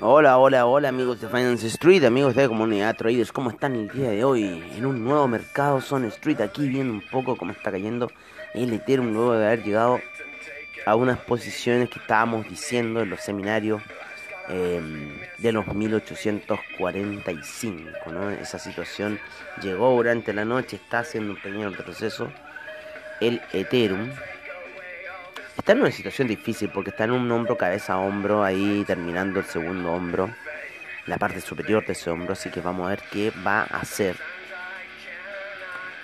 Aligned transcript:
Hola, 0.00 0.38
hola, 0.38 0.64
hola 0.64 0.88
amigos 0.88 1.20
de 1.20 1.28
Finance 1.28 1.66
Street, 1.66 2.02
amigos 2.04 2.34
de 2.34 2.48
comunidad 2.48 2.96
traders, 2.96 3.30
¿cómo 3.30 3.50
están 3.50 3.76
el 3.76 3.90
día 3.90 4.08
de 4.08 4.24
hoy? 4.24 4.64
En 4.74 4.86
un 4.86 5.04
nuevo 5.04 5.28
mercado 5.28 5.82
Son 5.82 6.06
Street, 6.06 6.40
aquí 6.40 6.66
viendo 6.66 6.94
un 6.94 7.02
poco 7.02 7.36
cómo 7.36 7.52
está 7.52 7.70
cayendo 7.70 8.10
el 8.54 8.72
Ethereum 8.72 9.12
luego 9.12 9.34
de 9.34 9.46
haber 9.46 9.62
llegado 9.62 10.00
a 10.86 10.94
unas 10.94 11.18
posiciones 11.18 11.90
que 11.90 11.98
estábamos 11.98 12.48
diciendo 12.48 13.02
en 13.02 13.10
los 13.10 13.20
seminarios 13.20 13.82
eh, 14.48 14.80
de 15.36 15.52
los 15.52 15.66
1845, 15.66 18.12
¿no? 18.12 18.30
Esa 18.30 18.58
situación 18.58 19.20
llegó 19.60 19.90
durante 19.90 20.32
la 20.32 20.46
noche, 20.46 20.76
está 20.76 21.00
haciendo 21.00 21.32
un 21.32 21.42
pequeño 21.42 21.68
retroceso 21.68 22.32
el 23.20 23.42
Ethereum. 23.52 24.10
Está 25.60 25.72
en 25.72 25.82
una 25.82 25.90
situación 25.90 26.26
difícil 26.26 26.70
porque 26.70 26.88
está 26.88 27.04
en 27.04 27.10
un 27.10 27.30
hombro 27.30 27.58
cabeza 27.58 27.92
a 27.92 27.98
hombro, 27.98 28.42
ahí 28.42 28.82
terminando 28.86 29.40
el 29.40 29.44
segundo 29.44 29.92
hombro, 29.92 30.30
la 31.04 31.18
parte 31.18 31.42
superior 31.42 31.84
de 31.84 31.92
ese 31.92 32.08
hombro, 32.08 32.32
así 32.32 32.48
que 32.48 32.62
vamos 32.62 32.86
a 32.86 32.90
ver 32.90 33.02
qué 33.12 33.30
va 33.46 33.60
a 33.70 33.80
hacer. 33.80 34.16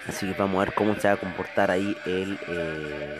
Así 0.06 0.30
que 0.30 0.38
vamos 0.38 0.56
a 0.56 0.66
ver 0.66 0.74
cómo 0.74 0.94
se 0.96 1.08
va 1.08 1.14
a 1.14 1.16
comportar 1.16 1.70
ahí 1.70 1.96
el, 2.04 2.38
eh, 2.48 3.18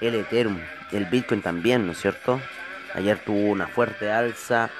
el 0.00 0.14
Ethereum, 0.14 0.58
el 0.92 1.04
Bitcoin 1.04 1.42
también, 1.42 1.84
¿no 1.84 1.92
es 1.92 2.00
cierto? 2.00 2.40
Ayer 2.94 3.18
tuvo 3.18 3.50
una 3.50 3.66
fuerte 3.66 4.10
alza 4.10 4.70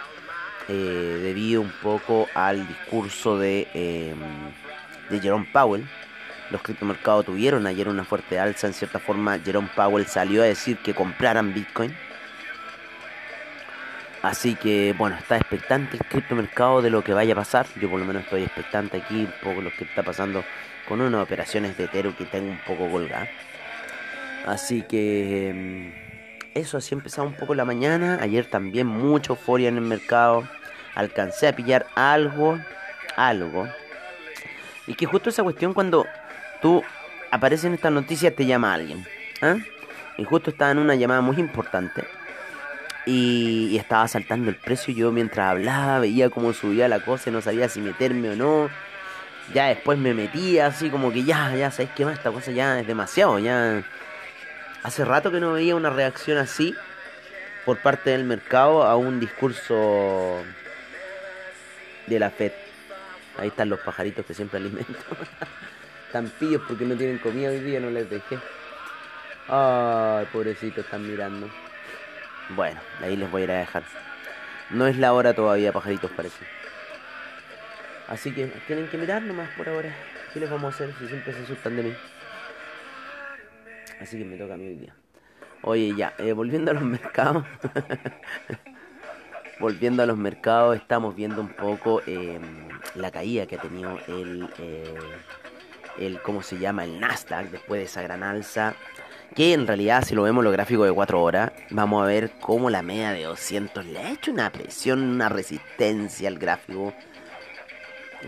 eh, 0.67 1.21
debido 1.23 1.61
un 1.61 1.73
poco 1.83 2.27
al 2.33 2.67
discurso 2.67 3.39
de, 3.39 3.69
eh, 3.75 4.15
de 5.11 5.21
Jerome 5.21 5.47
Powell 5.53 5.87
los 6.53 6.62
criptomercados 6.62 7.27
tuvieron 7.27 7.67
ayer 7.67 7.89
una 7.89 8.05
fuerte 8.05 8.39
alza. 8.39 8.67
En 8.67 8.75
cierta 8.75 8.98
forma, 8.98 9.39
Jerome 9.39 9.70
Powell 9.75 10.06
salió 10.06 10.42
a 10.42 10.47
decir 10.47 10.78
que 10.78 10.95
compraran 10.95 11.53
Bitcoin. 11.53 11.97
Así 14.22 14.55
que, 14.55 14.95
bueno, 14.97 15.17
está 15.17 15.36
expectante 15.36 15.97
el 15.97 16.05
criptomercado 16.05 16.80
de 16.80 16.91
lo 16.91 17.03
que 17.03 17.12
vaya 17.12 17.33
a 17.33 17.36
pasar. 17.36 17.67
Yo 17.80 17.91
por 17.91 17.98
lo 17.98 18.05
menos 18.05 18.23
estoy 18.23 18.45
expectante 18.45 18.98
aquí, 18.98 19.25
un 19.25 19.34
poco 19.42 19.62
lo 19.62 19.70
que 19.73 19.85
está 19.85 20.05
pasando 20.05 20.45
con 20.86 21.01
unas 21.01 21.23
operaciones 21.23 21.77
de 21.77 21.85
Ethereum 21.85 22.14
que 22.14 22.27
tengo 22.27 22.51
un 22.51 22.61
poco 22.64 22.89
colgada. 22.89 23.29
Así 24.46 24.83
que 24.83 25.92
eso 26.55 26.77
así 26.77 26.95
empezado 26.95 27.27
un 27.27 27.35
poco 27.35 27.55
la 27.55 27.64
mañana. 27.64 28.18
Ayer 28.20 28.45
también 28.45 28.86
mucha 28.86 29.33
euforia 29.33 29.68
en 29.68 29.77
el 29.77 29.85
mercado. 29.85 30.46
Alcancé 30.95 31.48
a 31.48 31.57
pillar 31.57 31.86
algo, 31.96 32.58
algo. 33.17 33.67
Y 34.86 34.95
que 34.95 35.07
justo 35.07 35.30
esa 35.30 35.42
cuestión 35.42 35.73
cuando 35.73 36.07
tú 36.62 36.83
aparece 37.30 37.67
en 37.67 37.74
esta 37.74 37.90
noticia, 37.90 38.34
te 38.34 38.46
llama 38.46 38.73
alguien. 38.73 39.05
¿ah? 39.42 39.56
Y 40.17 40.24
justo 40.24 40.50
estaba 40.50 40.70
en 40.70 40.78
una 40.78 40.95
llamada 40.95 41.20
muy 41.20 41.36
importante. 41.39 42.05
Y, 43.05 43.68
y, 43.73 43.78
estaba 43.78 44.06
saltando 44.06 44.48
el 44.48 44.56
precio. 44.56 44.95
Yo 44.95 45.11
mientras 45.12 45.50
hablaba 45.50 45.98
veía 45.98 46.30
cómo 46.30 46.52
subía 46.52 46.89
la 46.89 47.00
cosa 47.00 47.30
y 47.30 47.33
no 47.33 47.42
sabía 47.42 47.68
si 47.68 47.80
meterme 47.80 48.30
o 48.30 48.36
no. 48.36 48.70
Ya 49.52 49.67
después 49.67 49.98
me 49.98 50.14
metía 50.14 50.67
así 50.67 50.89
como 50.89 51.12
que 51.12 51.24
ya, 51.24 51.55
ya, 51.56 51.70
¿sabes 51.70 51.90
qué 51.96 52.05
más? 52.05 52.14
Esta 52.14 52.30
cosa 52.30 52.52
ya 52.52 52.79
es 52.79 52.86
demasiado. 52.86 53.39
Ya 53.40 53.83
hace 54.83 55.05
rato 55.05 55.33
que 55.33 55.40
no 55.40 55.52
veía 55.52 55.74
una 55.74 55.90
reacción 55.90 56.39
así 56.39 56.74
por 57.64 57.79
parte 57.79 58.11
del 58.11 58.24
mercado 58.24 58.84
a 58.84 58.96
un 58.96 59.20
discurso 59.20 60.42
de 62.06 62.18
la 62.18 62.30
FED. 62.30 62.52
Ahí 63.39 63.48
están 63.48 63.68
los 63.68 63.80
pajaritos 63.80 64.24
que 64.27 64.34
siempre 64.34 64.58
alimento. 64.58 64.92
Están 66.12 66.28
pillos 66.39 66.61
porque 66.68 66.84
no 66.84 66.95
tienen 66.95 67.17
comida 67.17 67.48
hoy 67.48 67.61
día, 67.61 67.80
no 67.80 67.89
les 67.89 68.11
dejé. 68.11 68.39
Ay, 69.48 70.27
pobrecitos, 70.30 70.84
están 70.84 71.11
mirando. 71.11 71.48
Bueno, 72.50 72.78
ahí 73.00 73.17
les 73.17 73.30
voy 73.30 73.40
a 73.40 73.45
ir 73.45 73.50
a 73.50 73.58
dejar. 73.61 73.83
No 74.68 74.86
es 74.86 74.98
la 74.98 75.14
hora 75.14 75.33
todavía, 75.33 75.73
pajaritos, 75.73 76.11
parece. 76.11 76.45
Así 78.08 78.30
que 78.30 78.48
tienen 78.67 78.89
que 78.89 78.98
mirar 78.98 79.23
nomás 79.23 79.48
por 79.56 79.70
ahora. 79.70 79.89
¿Qué 80.34 80.40
les 80.40 80.50
vamos 80.50 80.74
a 80.74 80.74
hacer 80.74 80.95
si 80.98 81.08
siempre 81.08 81.33
se 81.33 81.45
asustan 81.45 81.77
de 81.77 81.83
mí? 81.83 81.95
Así 83.98 84.18
que 84.18 84.27
me 84.27 84.36
toca 84.36 84.52
a 84.52 84.58
mí 84.58 84.67
hoy 84.67 84.74
día. 84.74 84.94
Oye, 85.62 85.94
ya, 85.96 86.12
eh, 86.18 86.34
volviendo 86.34 86.73
a 86.73 86.74
los 86.74 86.83
mercados. 86.83 87.46
volviendo 89.61 90.02
a 90.02 90.06
los 90.06 90.18
mercados, 90.18 90.77
estamos 90.77 91.17
viendo 91.17 91.40
un 91.40 91.55
poco 91.55 92.02
eh, 92.06 92.39
la 92.96 93.11
caída 93.11 93.46
que 93.46 93.56
ha 93.56 93.62
tenido 93.62 93.98
el... 94.08 94.46
Eh, 94.58 94.94
el 95.98 96.20
cómo 96.23 96.42
se 96.42 96.58
llama 96.58 96.85
el 96.85 97.01
Nasdaq 97.01 97.51
después 97.51 97.80
de 97.80 97.85
esa 97.85 98.03
gran 98.03 98.23
alza 98.23 98.75
que 99.35 99.55
en 99.55 99.67
realidad 99.67 100.05
si 100.05 100.14
lo 100.14 100.23
vemos 100.23 100.45
los 100.45 100.53
gráficos 100.53 100.86
de 100.86 100.92
4 100.92 101.23
horas 101.23 101.53
vamos 101.70 102.03
a 102.03 102.07
ver 102.07 102.33
cómo 102.41 102.70
la 102.70 102.83
media 102.83 103.13
de 103.13 103.25
200 103.25 103.86
le 103.86 103.98
ha 103.98 104.11
hecho 104.11 104.30
una 104.30 104.51
presión 104.51 105.03
una 105.03 105.29
resistencia 105.29 106.29
al 106.29 106.39
gráfico. 106.39 106.92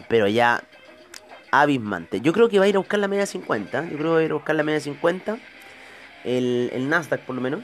Pero 0.08 0.26
ya 0.26 0.64
abismante. 1.50 2.20
Yo 2.20 2.32
creo 2.32 2.48
que 2.48 2.58
va 2.58 2.64
a 2.64 2.68
ir 2.68 2.74
a 2.76 2.78
buscar 2.78 2.98
la 2.98 3.08
media 3.08 3.26
50 3.26 3.90
yo 3.90 3.98
creo 3.98 3.98
que 3.98 4.08
va 4.08 4.18
a 4.18 4.24
ir 4.24 4.30
a 4.30 4.34
buscar 4.34 4.56
la 4.56 4.62
media 4.62 4.80
50 4.80 5.38
el, 6.24 6.70
el 6.72 6.88
Nasdaq 6.88 7.20
por 7.20 7.34
lo 7.34 7.42
menos. 7.42 7.62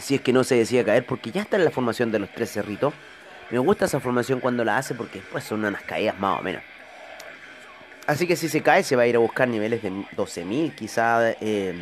Si 0.00 0.14
es 0.14 0.22
que 0.22 0.32
no 0.32 0.42
se 0.44 0.56
decide 0.56 0.84
caer 0.84 1.04
porque 1.04 1.30
ya 1.30 1.42
está 1.42 1.56
en 1.56 1.64
la 1.66 1.70
formación 1.70 2.10
de 2.10 2.18
los 2.18 2.30
tres 2.32 2.50
cerritos. 2.50 2.94
Me 3.50 3.58
gusta 3.58 3.84
esa 3.84 4.00
formación 4.00 4.40
cuando 4.40 4.64
la 4.64 4.78
hace 4.78 4.94
porque 4.94 5.20
después 5.20 5.44
son 5.44 5.62
unas 5.64 5.82
caídas 5.82 6.18
más 6.18 6.40
o 6.40 6.42
menos 6.42 6.62
Así 8.12 8.26
que 8.26 8.36
si 8.36 8.50
se 8.50 8.60
cae 8.60 8.82
se 8.82 8.94
va 8.94 9.04
a 9.04 9.06
ir 9.06 9.16
a 9.16 9.20
buscar 9.20 9.48
niveles 9.48 9.82
de 9.82 9.90
12.000, 9.90 10.74
quizá 10.74 11.30
eh, 11.40 11.74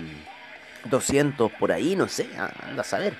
200 0.84 1.50
por 1.50 1.72
ahí, 1.72 1.96
no 1.96 2.06
sé, 2.06 2.28
anda 2.36 2.82
a 2.82 2.84
saber. 2.84 3.14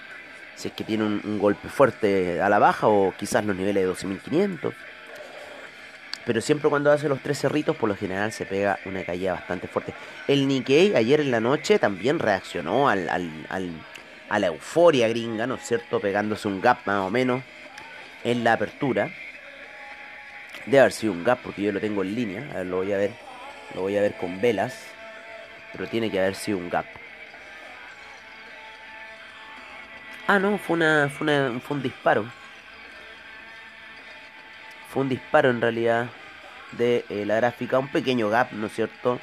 Si 0.55 0.69
es 0.69 0.75
que 0.75 0.85
tiene 0.85 1.03
un, 1.03 1.39
golpe 1.41 1.69
fuerte 1.69 2.41
a 2.41 2.49
la 2.49 2.61
baja 2.61 2.87
o 2.87 3.13
quizás 3.19 3.45
los 3.45 3.57
niveles 3.57 3.85
de 3.85 4.09
12.500. 4.09 4.73
Pero 6.25 6.41
siempre 6.41 6.71
cuando 6.71 6.93
hace 6.93 7.09
los 7.09 7.21
tres 7.21 7.41
cerritos, 7.41 7.75
por 7.75 7.89
lo 7.89 7.97
general 7.97 8.31
se 8.31 8.47
pega 8.47 8.79
una 8.85 9.03
caída 9.03 9.33
bastante 9.33 9.67
fuerte. 9.67 9.93
El 10.29 10.47
Nikkei 10.47 10.95
ayer 10.95 11.21
en 11.21 11.33
la 11.33 11.41
noche 11.41 11.81
también 11.81 12.21
reaccionó 12.21 12.89
al, 12.89 13.09
al, 13.09 13.73
a 14.29 14.39
la 14.39 14.47
euforia 14.47 15.09
gringa, 15.09 15.49
¿no 15.49 15.57
es 15.57 15.67
cierto? 15.67 15.99
Pegándose 15.99 16.47
un 16.47 16.61
gap 16.61 16.79
más 16.87 17.05
o 17.05 17.11
menos 17.11 17.43
en 18.23 18.45
la 18.45 18.53
apertura. 18.53 19.11
Debe 20.67 20.81
haber 20.81 20.93
sido 20.93 21.13
un 21.13 21.25
gap 21.25 21.41
porque 21.43 21.63
yo 21.63 21.73
lo 21.73 21.81
tengo 21.81 22.03
en 22.03 22.15
línea. 22.15 22.49
A 22.53 22.59
ver, 22.59 22.67
lo 22.67 22.77
voy 22.77 22.93
a 22.93 22.99
ver. 22.99 23.13
Lo 23.75 23.83
voy 23.83 23.97
a 23.97 24.03
ver 24.03 24.17
con 24.17 24.41
velas. 24.41 24.87
Pero 25.73 25.87
tiene 25.89 26.11
que 26.11 26.21
haber 26.21 26.35
sido 26.35 26.59
un 26.59 26.69
gap. 26.69 26.87
Ah, 30.27 30.39
no, 30.39 30.59
fue 30.59 30.77
una. 30.77 31.09
fue, 31.09 31.25
una, 31.25 31.61
fue 31.61 31.77
un 31.77 31.83
disparo. 31.83 32.27
Fue 34.91 35.03
un 35.03 35.09
disparo 35.09 35.51
en 35.51 35.61
realidad 35.61 36.09
de 36.73 37.05
eh, 37.09 37.25
la 37.25 37.37
gráfica. 37.37 37.79
Un 37.79 37.89
pequeño 37.89 38.29
gap, 38.29 38.53
¿no 38.53 38.67
es 38.67 38.73
cierto? 38.73 39.19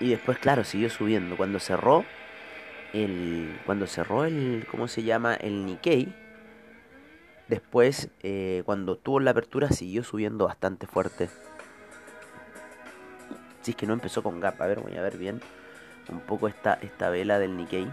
Y 0.00 0.10
después, 0.10 0.38
claro, 0.38 0.64
siguió 0.64 0.90
subiendo. 0.90 1.36
Cuando 1.36 1.60
cerró. 1.60 2.04
El. 2.92 3.60
Cuando 3.66 3.86
cerró 3.86 4.24
el. 4.24 4.66
¿Cómo 4.70 4.88
se 4.88 5.02
llama? 5.02 5.34
El 5.34 5.66
Nikkei 5.66 6.25
Después, 7.48 8.08
eh, 8.22 8.62
cuando 8.66 8.96
tuvo 8.96 9.20
la 9.20 9.30
apertura, 9.30 9.68
siguió 9.70 10.02
subiendo 10.02 10.46
bastante 10.46 10.86
fuerte. 10.86 11.28
Si 13.62 13.70
es 13.72 13.76
que 13.76 13.86
no 13.86 13.92
empezó 13.92 14.22
con 14.22 14.40
gap. 14.40 14.60
A 14.60 14.66
ver, 14.66 14.80
voy 14.80 14.96
a 14.96 15.02
ver 15.02 15.16
bien 15.16 15.40
un 16.08 16.20
poco 16.20 16.48
esta, 16.48 16.74
esta 16.74 17.10
vela 17.10 17.38
del 17.38 17.56
Nikkei. 17.56 17.90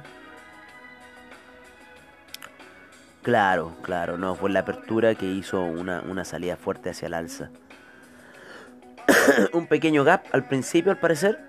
Claro, 3.21 3.73
claro, 3.81 4.17
no, 4.17 4.35
fue 4.35 4.49
la 4.49 4.59
apertura 4.59 5.15
que 5.15 5.25
hizo 5.25 5.61
una, 5.61 6.01
una 6.01 6.25
salida 6.25 6.57
fuerte 6.57 6.89
hacia 6.89 7.07
el 7.07 7.13
alza. 7.13 7.51
un 9.53 9.67
pequeño 9.67 10.03
gap 10.03 10.25
al 10.33 10.47
principio, 10.47 10.91
al 10.91 10.99
parecer. 10.99 11.39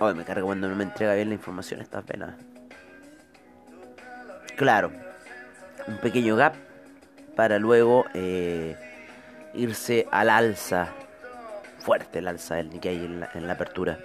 Ay, 0.00 0.14
me 0.14 0.24
carga 0.24 0.42
cuando 0.42 0.68
no 0.68 0.74
me 0.74 0.82
entrega 0.82 1.14
bien 1.14 1.28
la 1.28 1.34
información 1.34 1.80
estas 1.80 2.04
velas. 2.04 2.34
Claro, 4.56 4.92
un 5.86 5.96
pequeño 5.98 6.36
gap 6.36 6.54
para 7.34 7.58
luego 7.58 8.04
eh, 8.14 8.76
irse 9.54 10.06
al 10.10 10.30
alza. 10.30 10.88
Fuerte 11.78 12.20
el 12.20 12.28
alza 12.28 12.56
del 12.56 12.70
Nikkei 12.70 13.04
en 13.04 13.20
la, 13.20 13.30
en 13.34 13.46
la 13.46 13.54
apertura. 13.54 13.98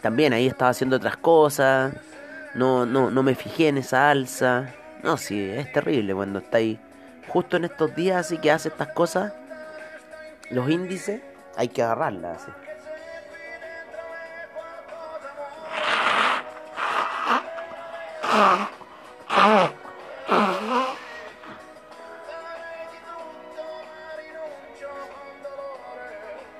También 0.00 0.32
ahí 0.32 0.46
estaba 0.46 0.70
haciendo 0.70 0.96
otras 0.96 1.16
cosas. 1.16 1.94
No, 2.54 2.86
no, 2.86 3.10
no 3.10 3.22
me 3.22 3.34
fijé 3.34 3.68
en 3.68 3.78
esa 3.78 4.10
alza. 4.10 4.66
No, 5.02 5.16
sí, 5.16 5.50
es 5.50 5.70
terrible 5.72 6.14
cuando 6.14 6.38
está 6.38 6.58
ahí. 6.58 6.78
Justo 7.28 7.56
en 7.56 7.64
estos 7.64 7.94
días 7.94 8.26
así 8.26 8.38
que 8.38 8.50
hace 8.50 8.68
estas 8.68 8.88
cosas. 8.88 9.32
Los 10.50 10.70
índices 10.70 11.20
hay 11.56 11.68
que 11.68 11.82
agarrarlas. 11.82 12.46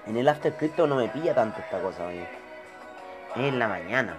En 0.07 0.17
el 0.17 0.29
After 0.29 0.55
Crypto 0.55 0.87
no 0.87 0.97
me 0.97 1.09
pilla 1.09 1.35
tanto 1.35 1.61
esta 1.61 1.81
cosa, 1.81 2.07
oye. 2.07 2.27
En 3.37 3.59
la 3.59 3.67
mañana. 3.67 4.17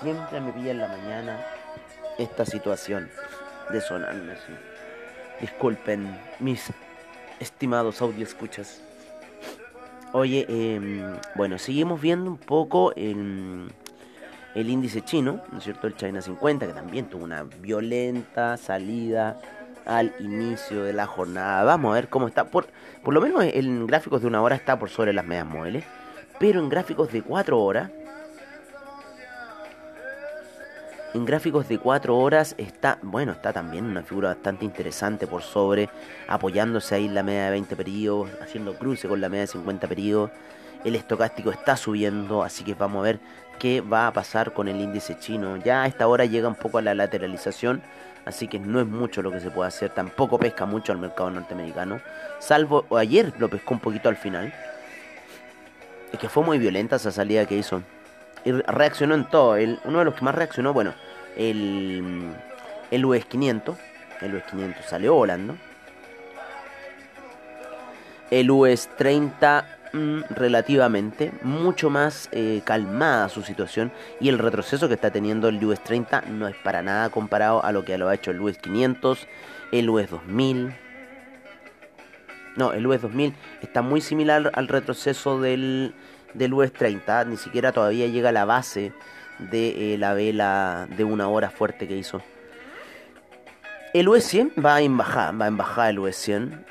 Siempre 0.00 0.40
me 0.40 0.52
pilla 0.52 0.70
en 0.70 0.78
la 0.78 0.88
mañana 0.88 1.46
esta 2.18 2.46
situación 2.46 3.10
de 3.70 3.80
sonarme 3.80 4.32
así. 4.32 4.52
Disculpen, 5.40 6.18
mis 6.38 6.72
estimados 7.38 8.00
audio 8.00 8.24
escuchas. 8.24 8.80
Oye, 10.12 10.46
em, 10.48 11.18
bueno, 11.34 11.58
seguimos 11.58 12.00
viendo 12.00 12.30
un 12.30 12.38
poco 12.38 12.92
el, 12.94 13.68
el 14.54 14.70
índice 14.70 15.02
chino, 15.02 15.40
¿no 15.50 15.58
es 15.58 15.64
cierto? 15.64 15.86
El 15.86 15.96
China 15.96 16.22
50, 16.22 16.66
que 16.66 16.72
también 16.72 17.06
tuvo 17.06 17.24
una 17.24 17.42
violenta 17.42 18.56
salida 18.56 19.38
al 19.84 20.14
inicio 20.20 20.84
de 20.84 20.92
la 20.92 21.06
jornada. 21.06 21.64
Vamos 21.64 21.90
a 21.90 21.94
ver 21.94 22.08
cómo 22.08 22.28
está. 22.28 22.44
Por, 22.44 22.68
por 23.02 23.14
lo 23.14 23.20
menos 23.20 23.44
en 23.44 23.86
gráficos 23.86 24.22
de 24.22 24.28
una 24.28 24.42
hora 24.42 24.56
está 24.56 24.78
por 24.78 24.90
sobre 24.90 25.12
las 25.12 25.24
medias 25.24 25.46
móviles. 25.46 25.84
Pero 26.38 26.60
en 26.60 26.68
gráficos 26.68 27.12
de 27.12 27.22
4 27.22 27.60
horas. 27.60 27.90
En 31.14 31.24
gráficos 31.24 31.68
de 31.68 31.78
4 31.78 32.16
horas 32.16 32.56
está, 32.58 32.98
bueno, 33.02 33.32
está 33.32 33.52
también 33.52 33.84
una 33.84 34.02
figura 34.02 34.30
bastante 34.30 34.64
interesante 34.64 35.28
por 35.28 35.42
sobre, 35.42 35.88
apoyándose 36.26 36.96
ahí 36.96 37.06
en 37.06 37.14
la 37.14 37.22
media 37.22 37.44
de 37.44 37.50
20 37.52 37.76
periodos, 37.76 38.30
haciendo 38.42 38.74
cruce 38.74 39.06
con 39.06 39.20
la 39.20 39.28
media 39.28 39.42
de 39.42 39.46
50 39.48 39.86
periodos. 39.86 40.30
El 40.84 40.96
estocástico 40.96 41.50
está 41.50 41.76
subiendo, 41.76 42.42
así 42.42 42.62
que 42.62 42.74
vamos 42.74 43.00
a 43.00 43.04
ver 43.04 43.20
qué 43.58 43.80
va 43.80 44.06
a 44.06 44.12
pasar 44.12 44.52
con 44.52 44.68
el 44.68 44.80
índice 44.80 45.18
chino. 45.18 45.56
Ya 45.56 45.82
a 45.82 45.86
esta 45.86 46.06
hora 46.06 46.26
llega 46.26 46.46
un 46.46 46.54
poco 46.54 46.78
a 46.78 46.82
la 46.82 46.94
lateralización, 46.94 47.82
así 48.26 48.48
que 48.48 48.58
no 48.58 48.80
es 48.80 48.86
mucho 48.86 49.22
lo 49.22 49.30
que 49.30 49.40
se 49.40 49.50
puede 49.50 49.68
hacer. 49.68 49.90
Tampoco 49.90 50.38
pesca 50.38 50.66
mucho 50.66 50.92
al 50.92 50.98
mercado 50.98 51.30
norteamericano, 51.30 52.00
salvo 52.38 52.84
ayer 52.96 53.32
lo 53.38 53.48
pescó 53.48 53.74
un 53.74 53.80
poquito 53.80 54.10
al 54.10 54.16
final. 54.16 54.52
Es 56.12 56.18
que 56.18 56.28
fue 56.28 56.44
muy 56.44 56.58
violenta 56.58 56.96
esa 56.96 57.10
salida 57.10 57.46
que 57.46 57.56
hizo. 57.56 57.82
Y 58.44 58.52
reaccionó 58.52 59.14
en 59.14 59.24
todo. 59.24 59.56
El, 59.56 59.80
uno 59.84 60.00
de 60.00 60.04
los 60.04 60.14
que 60.14 60.24
más 60.24 60.34
reaccionó, 60.34 60.72
bueno, 60.72 60.94
el, 61.36 62.30
el 62.90 63.04
US 63.04 63.24
500. 63.24 63.76
El 64.20 64.34
US 64.36 64.44
500 64.44 64.84
salió 64.84 65.14
volando. 65.14 65.56
El 68.30 68.50
US 68.50 68.88
30 68.96 69.73
mm, 69.94 70.34
relativamente 70.34 71.32
mucho 71.42 71.88
más 71.88 72.28
eh, 72.32 72.60
calmada 72.64 73.28
su 73.28 73.42
situación 73.42 73.92
y 74.20 74.28
el 74.28 74.38
retroceso 74.38 74.88
que 74.88 74.94
está 74.94 75.10
teniendo 75.10 75.48
el 75.48 75.64
US 75.64 75.82
30 75.82 76.22
no 76.28 76.48
es 76.48 76.56
para 76.56 76.82
nada 76.82 77.08
comparado 77.08 77.64
a 77.64 77.72
lo 77.72 77.84
que 77.84 77.96
lo 77.96 78.08
ha 78.08 78.14
hecho 78.14 78.30
el 78.30 78.40
US 78.40 78.58
500, 78.58 79.26
el 79.72 79.88
US 79.88 80.10
2000. 80.10 80.74
No, 82.56 82.72
el 82.72 82.86
US 82.86 83.00
2000 83.00 83.34
está 83.62 83.80
muy 83.80 84.00
similar 84.00 84.50
al 84.54 84.68
retroceso 84.68 85.40
del, 85.40 85.94
del 86.34 86.52
US 86.52 86.72
30, 86.72 87.24
ni 87.24 87.36
siquiera 87.36 87.72
todavía 87.72 88.06
llega 88.06 88.28
a 88.28 88.32
la 88.32 88.44
base 88.44 88.92
de 89.38 89.94
eh, 89.94 89.98
la 89.98 90.14
vela 90.14 90.86
de 90.96 91.04
una 91.04 91.28
hora 91.28 91.50
fuerte 91.50 91.88
que 91.88 91.96
hizo. 91.96 92.22
El 93.92 94.08
US 94.08 94.24
100 94.24 94.54
va 94.64 94.80
en 94.80 94.96
bajada, 94.96 95.32
va 95.32 95.46
en 95.46 95.56
bajada 95.56 95.90
el 95.90 96.00
US 96.00 96.16
100 96.16 96.66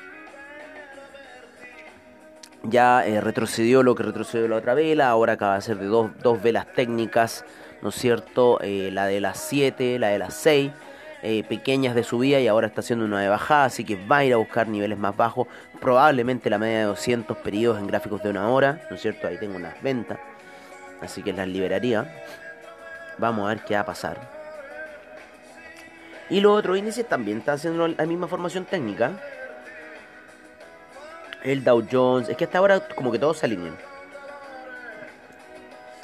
ya 2.64 3.06
eh, 3.06 3.20
retrocedió 3.20 3.82
lo 3.82 3.94
que 3.94 4.02
retrocedió 4.02 4.48
la 4.48 4.56
otra 4.56 4.74
vela, 4.74 5.08
ahora 5.08 5.34
acaba 5.34 5.56
de 5.56 5.62
ser 5.62 5.78
de 5.78 5.86
dos, 5.86 6.10
dos 6.22 6.42
velas 6.42 6.66
técnicas, 6.72 7.44
¿no 7.82 7.90
es 7.90 7.94
cierto? 7.94 8.58
Eh, 8.62 8.90
la 8.92 9.06
de 9.06 9.20
las 9.20 9.38
7, 9.38 9.98
la 9.98 10.08
de 10.08 10.18
las 10.18 10.34
6, 10.34 10.72
eh, 11.22 11.44
pequeñas 11.44 11.94
de 11.94 12.04
subida 12.04 12.40
y 12.40 12.48
ahora 12.48 12.66
está 12.66 12.80
haciendo 12.80 13.04
una 13.04 13.20
de 13.20 13.28
bajada, 13.28 13.64
así 13.64 13.84
que 13.84 13.96
va 14.06 14.18
a 14.18 14.24
ir 14.24 14.32
a 14.32 14.36
buscar 14.36 14.68
niveles 14.68 14.98
más 14.98 15.16
bajos, 15.16 15.46
probablemente 15.80 16.50
la 16.50 16.58
media 16.58 16.78
de 16.78 16.84
200 16.84 17.36
periodos 17.38 17.78
en 17.78 17.86
gráficos 17.86 18.22
de 18.22 18.30
una 18.30 18.48
hora, 18.48 18.86
¿no 18.90 18.96
es 18.96 19.02
cierto? 19.02 19.26
Ahí 19.26 19.38
tengo 19.38 19.56
unas 19.56 19.80
ventas, 19.82 20.18
así 21.00 21.22
que 21.22 21.32
las 21.32 21.48
liberaría. 21.48 22.22
Vamos 23.18 23.44
a 23.46 23.48
ver 23.48 23.64
qué 23.64 23.74
va 23.74 23.80
a 23.80 23.86
pasar. 23.86 24.44
Y 26.30 26.40
los 26.40 26.58
otros 26.58 26.78
índices 26.78 27.06
también 27.06 27.38
están 27.38 27.56
haciendo 27.56 27.86
la 27.86 28.06
misma 28.06 28.26
formación 28.26 28.64
técnica 28.64 29.12
el 31.44 31.62
Dow 31.62 31.86
Jones. 31.90 32.28
Es 32.28 32.36
que 32.36 32.44
hasta 32.44 32.58
ahora 32.58 32.88
como 32.94 33.12
que 33.12 33.18
todos 33.18 33.38
se 33.38 33.46
alinean. 33.46 33.76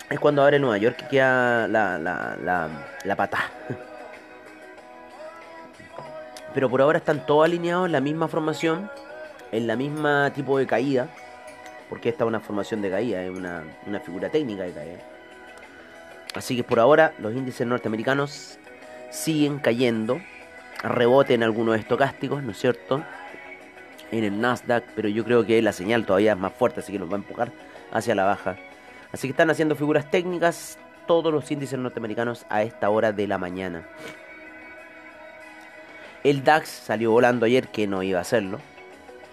Es 0.09 0.21
cuando 0.21 0.43
abre 0.43 0.59
Nueva 0.59 0.79
York 0.79 0.97
que 0.97 1.09
queda 1.09 1.67
la, 1.69 1.99
la, 1.99 2.37
la, 2.43 2.69
la 3.05 3.17
pata. 3.17 3.51
Pero 6.55 6.69
por 6.69 6.83
ahora 6.83 6.99
están 6.99 7.25
todos 7.27 7.45
alineados 7.45 7.87
en 7.87 7.93
la 7.93 8.01
misma 8.01 8.27
formación, 8.29 8.91
en 9.53 9.67
la 9.67 9.77
misma 9.77 10.33
tipo 10.35 10.59
de 10.59 10.67
caída. 10.67 11.09
Porque 11.89 12.09
esta 12.09 12.25
es 12.25 12.29
una 12.29 12.41
formación 12.41 12.83
de 12.83 12.91
caída, 12.91 13.23
es 13.23 13.31
una, 13.31 13.65
una 13.87 14.01
figura 14.01 14.29
técnica 14.29 14.65
de 14.65 14.73
caída. 14.73 14.99
Así 16.35 16.57
que 16.57 16.63
por 16.63 16.79
ahora 16.79 17.15
los 17.19 17.35
índices 17.35 17.67
norteamericanos 17.67 18.59
siguen 19.11 19.59
cayendo. 19.59 20.21
Rebote 20.83 21.35
en 21.35 21.43
algunos 21.43 21.79
estocásticos, 21.79 22.43
¿no 22.43 22.53
es 22.53 22.59
cierto? 22.59 23.05
En 24.11 24.25
el 24.25 24.41
Nasdaq, 24.41 24.85
pero 24.95 25.09
yo 25.09 25.25
creo 25.25 25.45
que 25.45 25.61
la 25.63 25.73
señal 25.73 26.07
todavía 26.07 26.33
es 26.33 26.39
más 26.39 26.53
fuerte, 26.53 26.81
así 26.81 26.93
que 26.93 26.99
nos 26.99 27.09
va 27.09 27.15
a 27.15 27.17
empujar 27.17 27.53
hacia 27.93 28.15
la 28.15 28.25
baja. 28.25 28.57
Así 29.13 29.27
que 29.27 29.33
están 29.33 29.51
haciendo 29.51 29.75
figuras 29.77 30.11
técnicas 30.11 30.79
todos 31.07 31.33
los 31.33 31.51
índices 31.51 31.79
norteamericanos 31.79 32.47
a 32.49 32.63
esta 32.63 32.89
hora 32.91 33.13
de 33.13 33.27
la 33.27 33.39
mañana. 33.39 33.85
El 36.23 36.45
DAX 36.45 36.69
salió 36.69 37.11
volando 37.11 37.47
ayer, 37.47 37.69
que 37.69 37.87
no 37.87 38.03
iba 38.03 38.19
a 38.19 38.23
hacerlo. 38.23 38.61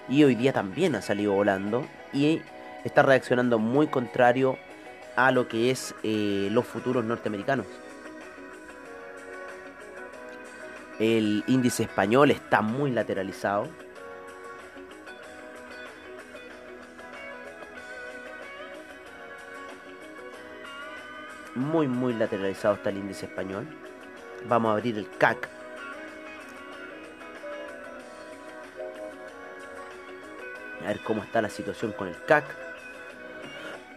Y 0.10 0.24
hoy 0.24 0.36
día 0.36 0.54
también 0.54 0.96
ha 0.96 1.02
salido 1.02 1.34
volando. 1.34 1.86
Y 2.14 2.42
está 2.84 3.04
reaccionando 3.04 3.60
muy 3.60 3.88
contrario 3.88 4.58
a 5.16 5.32
lo 5.32 5.48
que 5.48 5.70
es 5.70 5.94
eh, 6.04 6.48
los 6.52 6.66
futuros 6.66 7.04
norteamericanos. 7.04 7.68
El 10.98 11.44
índice 11.48 11.84
español 11.84 12.32
está 12.32 12.62
muy 12.62 12.92
lateralizado. 12.92 13.68
Muy 21.58 21.88
muy 21.88 22.14
lateralizado 22.14 22.76
está 22.76 22.90
el 22.90 22.98
índice 22.98 23.26
español. 23.26 23.68
Vamos 24.48 24.70
a 24.70 24.74
abrir 24.74 24.98
el 24.98 25.10
CAC. 25.18 25.50
A 30.84 30.88
ver 30.88 31.00
cómo 31.04 31.24
está 31.24 31.42
la 31.42 31.50
situación 31.50 31.92
con 31.92 32.08
el 32.08 32.16
CAC. 32.26 32.46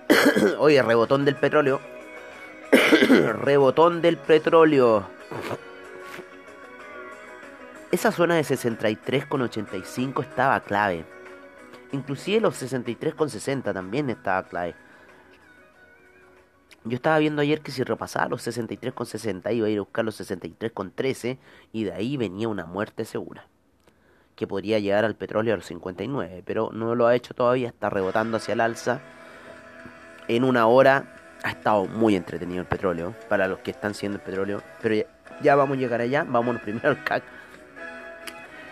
Oye, 0.59 0.83
rebotón 0.83 1.25
del 1.25 1.37
petróleo. 1.37 1.81
rebotón 3.45 4.01
del 4.03 4.17
petróleo. 4.17 5.07
Esa 7.91 8.13
zona 8.13 8.37
de 8.37 8.43
63,85 8.43 10.23
estaba 10.23 10.61
clave. 10.61 11.05
Inclusive 11.93 12.41
los 12.41 12.63
63,60 12.63 13.73
también 13.73 14.11
estaba 14.11 14.45
clave. 14.45 14.75
Yo 16.85 16.97
estaba 16.97 17.19
viendo 17.19 17.43
ayer 17.43 17.61
que 17.61 17.73
si 17.73 17.83
repasaba 17.83 18.29
los 18.29 18.47
63,60 18.47 19.55
iba 19.55 19.67
a 19.67 19.71
ir 19.71 19.79
a 19.79 19.83
buscar 19.83 20.05
los 20.05 20.19
63,13 20.19 21.39
y 21.73 21.85
de 21.85 21.93
ahí 21.93 22.17
venía 22.17 22.49
una 22.49 22.65
muerte 22.65 23.05
segura. 23.05 23.47
Que 24.35 24.47
podría 24.47 24.79
llegar 24.79 25.05
al 25.05 25.15
petróleo 25.15 25.53
a 25.53 25.59
los 25.59 25.67
59, 25.67 26.43
pero 26.47 26.71
no 26.73 26.95
lo 26.95 27.07
ha 27.07 27.15
hecho 27.15 27.35
todavía, 27.35 27.69
está 27.69 27.91
rebotando 27.91 28.39
hacia 28.39 28.55
el 28.55 28.61
alza. 28.61 29.03
En 30.29 30.45
una 30.45 30.67
hora 30.67 31.17
ha 31.43 31.51
estado 31.51 31.85
muy 31.85 32.17
entretenido 32.17 32.63
el 32.63 32.67
petróleo, 32.67 33.15
para 33.29 33.47
los 33.47 33.59
que 33.59 33.71
están 33.71 33.93
siendo 33.93 34.17
el 34.17 34.25
petróleo, 34.25 34.63
pero 34.81 34.95
ya, 34.95 35.05
ya 35.43 35.57
vamos 35.57 35.77
a 35.77 35.81
llegar 35.81 36.01
allá, 36.01 36.25
vámonos 36.25 36.63
primero 36.63 36.89
al 36.89 37.05
CAC. 37.05 37.23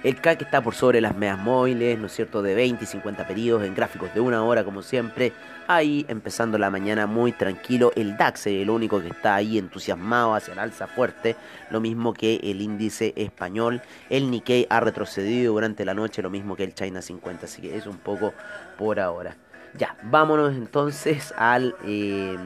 El 0.05 0.21
CAC 0.21 0.43
está 0.43 0.63
por 0.63 0.77
sobre 0.77 1.01
las 1.01 1.17
medias 1.17 1.39
móviles, 1.39 1.99
¿no 1.99 2.07
es 2.07 2.13
cierto?, 2.13 2.41
de 2.41 2.55
20 2.55 2.85
y 2.85 2.87
50 2.87 3.27
periodos 3.27 3.65
en 3.65 3.75
gráficos 3.75 4.15
de 4.15 4.21
una 4.21 4.45
hora, 4.45 4.63
como 4.63 4.83
siempre. 4.83 5.33
Ahí 5.67 6.07
empezando 6.09 6.57
la 6.57 6.71
mañana 6.71 7.09
muy 7.09 7.33
tranquilo. 7.33 7.91
El 7.97 8.17
DAX 8.17 8.47
es 8.47 8.63
el 8.63 8.71
único 8.71 9.01
que 9.01 9.09
está 9.09 9.35
ahí 9.35 9.59
entusiasmado 9.59 10.35
hacia 10.35 10.53
el 10.53 10.61
alza 10.61 10.87
fuerte, 10.87 11.35
lo 11.71 11.81
mismo 11.81 12.15
que 12.15 12.37
el 12.45 12.63
índice 12.63 13.13
español. 13.17 13.83
El 14.09 14.31
Nikkei 14.31 14.69
ha 14.71 14.79
retrocedido 14.79 15.55
durante 15.55 15.85
la 15.85 15.95
noche, 15.95 16.23
lo 16.23 16.31
mismo 16.31 16.55
que 16.55 16.63
el 16.63 16.75
China 16.75 17.03
50, 17.03 17.47
así 17.47 17.61
que 17.61 17.77
es 17.77 17.87
un 17.87 17.99
poco 17.99 18.35
por 18.79 19.01
ahora. 19.01 19.37
Ya, 19.77 19.97
vámonos 20.05 20.55
entonces 20.55 21.35
al... 21.37 21.75
Eh, 21.85 22.37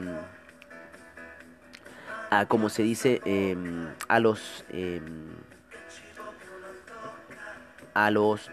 a, 2.31 2.47
como 2.47 2.69
se 2.69 2.81
dice, 2.81 3.21
eh, 3.25 3.55
a 4.07 4.19
los... 4.19 4.65
Eh, 4.69 4.99
a 7.93 8.11
los 8.11 8.49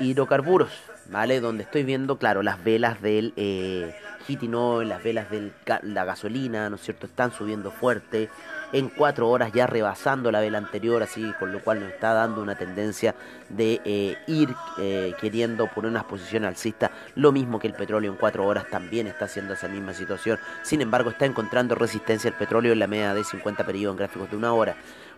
hidrocarburos, 0.00 0.70
¿vale? 1.10 1.40
Donde 1.40 1.64
estoy 1.64 1.82
viendo, 1.82 2.18
claro, 2.18 2.42
las 2.42 2.62
velas 2.62 3.02
del 3.02 3.32
eh, 3.36 3.94
hitinol, 4.28 4.88
las 4.88 5.02
velas 5.02 5.30
de 5.30 5.52
la 5.82 6.04
gasolina, 6.04 6.70
¿no 6.70 6.76
es 6.76 6.82
cierto? 6.82 7.06
Están 7.06 7.32
subiendo 7.32 7.70
fuerte, 7.70 8.30
en 8.72 8.88
cuatro 8.88 9.28
horas 9.28 9.52
ya 9.52 9.66
rebasando 9.66 10.32
la 10.32 10.40
vela 10.40 10.58
anterior, 10.58 11.02
así 11.02 11.32
con 11.38 11.52
lo 11.52 11.60
cual 11.60 11.80
nos 11.80 11.92
está 11.92 12.12
dando 12.12 12.42
una 12.42 12.56
tendencia 12.56 13.14
de 13.48 13.80
eh, 13.84 14.16
ir 14.26 14.54
eh, 14.78 15.14
queriendo 15.20 15.66
poner 15.68 15.90
una 15.90 16.06
posición 16.06 16.44
alcista, 16.44 16.90
lo 17.14 17.30
mismo 17.30 17.58
que 17.58 17.68
el 17.68 17.74
petróleo 17.74 18.10
en 18.10 18.18
cuatro 18.18 18.46
horas 18.46 18.66
también 18.70 19.06
está 19.06 19.26
haciendo 19.26 19.54
esa 19.54 19.68
misma 19.68 19.94
situación, 19.94 20.38
sin 20.62 20.80
embargo 20.80 21.10
está 21.10 21.24
encontrando 21.24 21.74
resistencia 21.74 22.28
el 22.28 22.34
petróleo 22.34 22.72
en 22.72 22.80
la 22.80 22.86
media 22.86 23.14
de 23.14 23.22
50 23.22 23.64
periodos 23.64 23.94
en 23.94 23.98
gráficos 23.98 24.30
de 24.30 24.36
una 24.36 24.52
hora. 24.52 24.76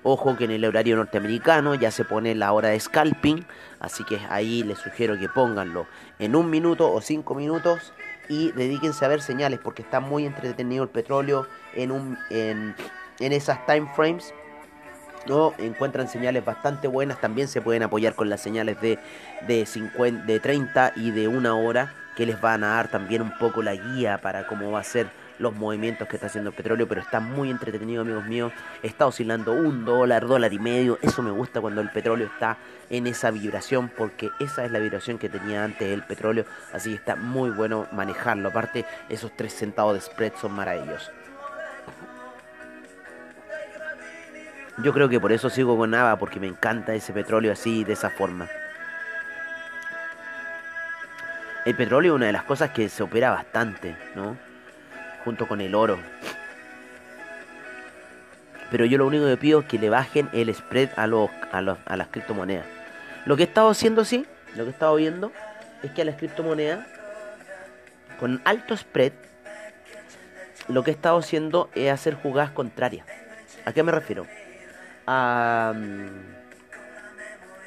Ojo 0.08 0.36
que 0.36 0.44
en 0.44 0.52
el 0.52 0.64
horario 0.64 0.94
norteamericano 0.94 1.74
ya 1.74 1.90
se 1.90 2.04
pone 2.04 2.36
la 2.36 2.52
hora 2.52 2.68
de 2.68 2.78
scalping, 2.78 3.44
así 3.80 4.04
que 4.04 4.20
ahí 4.30 4.62
les 4.62 4.78
sugiero 4.78 5.18
que 5.18 5.28
pónganlo 5.28 5.88
en 6.20 6.36
un 6.36 6.48
minuto 6.48 6.92
o 6.92 7.00
cinco 7.00 7.34
minutos 7.34 7.92
y 8.28 8.52
dedíquense 8.52 9.04
a 9.04 9.08
ver 9.08 9.20
señales 9.20 9.58
porque 9.58 9.82
está 9.82 9.98
muy 9.98 10.24
entretenido 10.24 10.84
el 10.84 10.90
petróleo 10.90 11.48
en, 11.74 12.76
esas 13.18 13.66
time 13.66 13.90
frames. 13.96 14.32
¿no? 15.26 15.54
Encuentran 15.58 16.06
señales 16.06 16.44
bastante 16.44 16.86
buenas, 16.86 17.20
también 17.20 17.48
se 17.48 17.60
pueden 17.60 17.82
apoyar 17.82 18.14
con 18.14 18.30
las 18.30 18.40
señales 18.40 18.80
de, 18.80 19.00
de, 19.48 19.66
50, 19.66 20.24
de 20.24 20.38
30 20.38 20.92
y 20.94 21.10
de 21.10 21.26
una 21.26 21.56
hora 21.56 21.92
que 22.14 22.26
les 22.26 22.40
van 22.40 22.62
a 22.62 22.76
dar 22.76 22.92
también 22.92 23.22
un 23.22 23.36
poco 23.40 23.60
la 23.60 23.74
guía 23.74 24.18
para 24.18 24.46
cómo 24.46 24.70
va 24.70 24.78
a 24.78 24.84
ser 24.84 25.08
los 25.38 25.54
movimientos 25.54 26.08
que 26.08 26.16
está 26.16 26.26
haciendo 26.26 26.50
el 26.50 26.56
petróleo, 26.56 26.86
pero 26.88 27.00
está 27.00 27.20
muy 27.20 27.50
entretenido, 27.50 28.02
amigos 28.02 28.24
míos. 28.26 28.52
Está 28.82 29.06
oscilando 29.06 29.52
un 29.52 29.84
dólar, 29.84 30.26
dólar 30.26 30.52
y 30.52 30.58
medio. 30.58 30.98
Eso 31.02 31.22
me 31.22 31.30
gusta 31.30 31.60
cuando 31.60 31.80
el 31.80 31.90
petróleo 31.90 32.26
está 32.26 32.56
en 32.90 33.06
esa 33.06 33.30
vibración, 33.30 33.88
porque 33.88 34.30
esa 34.40 34.64
es 34.64 34.70
la 34.70 34.78
vibración 34.78 35.18
que 35.18 35.28
tenía 35.28 35.64
antes 35.64 35.92
el 35.92 36.02
petróleo. 36.02 36.44
Así 36.72 36.90
que 36.90 36.96
está 36.96 37.16
muy 37.16 37.50
bueno 37.50 37.86
manejarlo. 37.92 38.48
Aparte, 38.48 38.84
esos 39.08 39.32
tres 39.36 39.54
centavos 39.54 39.94
de 39.94 40.00
spread 40.00 40.32
son 40.40 40.52
maravillosos. 40.52 41.10
Yo 44.82 44.92
creo 44.92 45.08
que 45.08 45.18
por 45.18 45.32
eso 45.32 45.48
sigo 45.48 45.76
con 45.76 45.90
Nava, 45.90 46.18
porque 46.18 46.38
me 46.38 46.46
encanta 46.46 46.94
ese 46.94 47.12
petróleo 47.12 47.52
así, 47.52 47.82
de 47.82 47.94
esa 47.94 48.10
forma. 48.10 48.46
El 51.64 51.74
petróleo 51.74 52.12
es 52.12 52.16
una 52.16 52.26
de 52.26 52.32
las 52.32 52.44
cosas 52.44 52.70
que 52.70 52.88
se 52.88 53.02
opera 53.02 53.30
bastante, 53.30 53.96
¿no? 54.14 54.45
Junto 55.26 55.48
con 55.48 55.60
el 55.60 55.74
oro. 55.74 55.98
Pero 58.70 58.84
yo 58.84 58.96
lo 58.96 59.08
único 59.08 59.26
que 59.26 59.36
pido 59.36 59.60
es 59.60 59.66
que 59.66 59.76
le 59.76 59.90
bajen 59.90 60.28
el 60.32 60.54
spread 60.54 60.90
a, 60.94 61.08
los, 61.08 61.28
a, 61.50 61.60
los, 61.60 61.78
a 61.84 61.96
las 61.96 62.06
criptomonedas. 62.08 62.64
Lo 63.24 63.36
que 63.36 63.42
he 63.42 63.46
estado 63.46 63.68
haciendo, 63.68 64.04
sí, 64.04 64.24
lo 64.54 64.62
que 64.62 64.70
he 64.70 64.72
estado 64.72 64.94
viendo, 64.94 65.32
es 65.82 65.90
que 65.90 66.02
a 66.02 66.04
las 66.04 66.14
criptomonedas, 66.14 66.86
con 68.20 68.40
alto 68.44 68.76
spread, 68.76 69.14
lo 70.68 70.84
que 70.84 70.92
he 70.92 70.94
estado 70.94 71.18
haciendo 71.18 71.70
es 71.74 71.90
hacer 71.90 72.14
jugadas 72.14 72.52
contrarias. 72.52 73.04
¿A 73.64 73.72
qué 73.72 73.82
me 73.82 73.90
refiero? 73.90 74.28
A, 75.08 75.74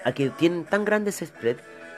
a 0.05 0.11
que 0.13 0.29
tienen 0.29 0.63
tan 0.63 0.85
grandes 0.85 1.17
spread 1.17 1.57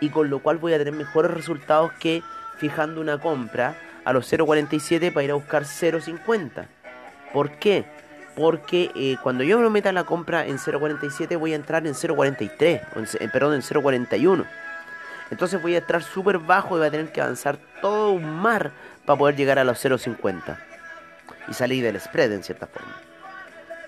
y 0.00 0.10
con 0.10 0.28
lo 0.28 0.40
cual 0.40 0.58
voy 0.58 0.72
a 0.72 0.78
tener 0.78 0.94
mejores 0.94 1.30
resultados 1.30 1.92
que 1.92 2.22
fijando 2.58 3.00
una 3.00 3.18
compra 3.18 3.76
a 4.04 4.12
los 4.12 4.30
0.47 4.32 5.12
para 5.12 5.24
ir 5.24 5.30
a 5.30 5.34
buscar 5.34 5.62
0.50. 5.62 6.66
¿Por 7.32 7.52
qué? 7.58 7.84
Porque 8.36 8.90
eh, 8.96 9.16
cuando 9.22 9.44
yo 9.44 9.58
me 9.60 9.70
meta 9.70 9.92
la 9.92 10.04
compra 10.04 10.46
en 10.46 10.58
0.47 10.58 11.38
voy 11.38 11.52
a 11.52 11.56
entrar 11.56 11.86
en 11.86 11.94
0.43, 11.94 13.18
en, 13.20 13.30
perdón, 13.30 13.54
en 13.54 13.62
0.41. 13.62 14.44
Entonces 15.30 15.62
voy 15.62 15.76
a 15.76 15.78
entrar 15.78 16.02
súper 16.02 16.38
bajo 16.38 16.76
y 16.76 16.78
voy 16.78 16.88
a 16.88 16.90
tener 16.90 17.12
que 17.12 17.20
avanzar 17.20 17.58
todo 17.80 18.10
un 18.10 18.28
mar 18.28 18.72
para 19.06 19.18
poder 19.18 19.36
llegar 19.36 19.58
a 19.58 19.64
los 19.64 19.82
0.50 19.84 20.73
y 21.48 21.54
salir 21.54 21.84
del 21.84 22.00
spread 22.00 22.32
en 22.32 22.42
cierta 22.42 22.66
forma. 22.66 22.94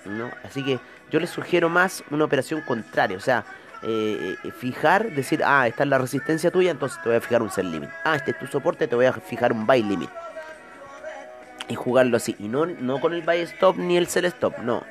¿no? 0.05 0.31
Así 0.45 0.65
que 0.65 0.79
yo 1.11 1.21
les 1.21 1.31
sugiero 1.31 1.69
más 1.69 2.05
una 2.11 2.25
operación 2.25 2.61
contraria, 2.63 3.17
o 3.17 3.21
sea, 3.21 3.45
eh, 3.83 4.37
eh, 4.43 4.51
fijar, 4.51 5.11
decir, 5.11 5.43
ah, 5.45 5.67
esta 5.67 5.83
es 5.85 5.89
la 5.89 5.99
resistencia 5.99 6.51
tuya, 6.51 6.71
entonces 6.71 7.01
te 7.03 7.09
voy 7.09 7.19
a 7.19 7.21
fijar 7.21 7.43
un 7.43 7.51
sell 7.51 7.71
limit. 7.71 7.91
Ah, 8.05 8.17
este 8.17 8.33
es 8.33 8.39
tu 8.39 8.47
soporte, 8.47 8.89
te 8.89 8.97
voy 8.97 9.07
a 9.07 9.13
fijar 9.13 9.53
un 9.53 9.67
buy 9.67 9.83
limit. 9.83 10.11
Y 11.69 11.75
jugarlo 11.75 12.17
así, 12.17 12.37
y 12.39 12.49
no, 12.49 12.67
no 12.67 13.01
con 13.01 13.13
el 13.13 13.23
buy 13.23 13.41
stop 13.41 13.77
ni 13.77 13.97
el 13.97 14.07
sell 14.07 14.25
stop, 14.27 14.59
no, 14.59 14.83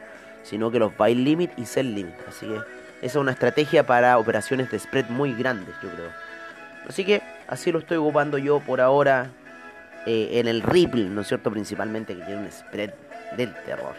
sino 0.44 0.72
que 0.72 0.80
los 0.80 0.96
buy 0.96 1.16
limit 1.16 1.52
y 1.58 1.66
sell 1.66 1.94
limit. 1.94 2.16
Así 2.28 2.46
que 2.48 2.56
esa 2.56 2.66
es 3.02 3.16
una 3.16 3.32
estrategia 3.32 3.86
para 3.86 4.18
operaciones 4.18 4.72
de 4.72 4.80
spread 4.80 5.10
muy 5.10 5.34
grandes, 5.34 5.76
yo 5.82 5.90
creo. 5.90 6.10
Así 6.88 7.04
que 7.04 7.22
así 7.48 7.72
lo 7.72 7.80
estoy 7.80 7.98
ocupando 7.98 8.38
yo 8.38 8.60
por 8.60 8.80
ahora 8.80 9.32
eh, 10.06 10.40
en 10.40 10.48
el 10.48 10.62
Ripple, 10.62 11.06
¿no 11.06 11.22
es 11.22 11.28
cierto? 11.28 11.52
Principalmente 11.52 12.16
que 12.16 12.24
tiene 12.24 12.42
un 12.42 12.52
spread 12.52 12.94
del 13.38 13.54
terror. 13.66 13.96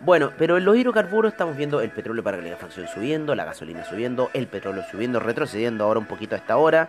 Bueno, 0.00 0.32
pero 0.38 0.56
en 0.56 0.64
los 0.64 0.76
hidrocarburos 0.76 1.32
estamos 1.32 1.56
viendo 1.56 1.80
el 1.82 1.90
petróleo 1.90 2.24
para 2.24 2.38
calefacción 2.38 2.88
subiendo, 2.88 3.34
la 3.34 3.44
gasolina 3.44 3.84
subiendo, 3.84 4.30
el 4.32 4.46
petróleo 4.46 4.82
subiendo, 4.90 5.20
retrocediendo 5.20 5.84
ahora 5.84 6.00
un 6.00 6.06
poquito 6.06 6.34
a 6.34 6.38
esta 6.38 6.56
hora, 6.56 6.88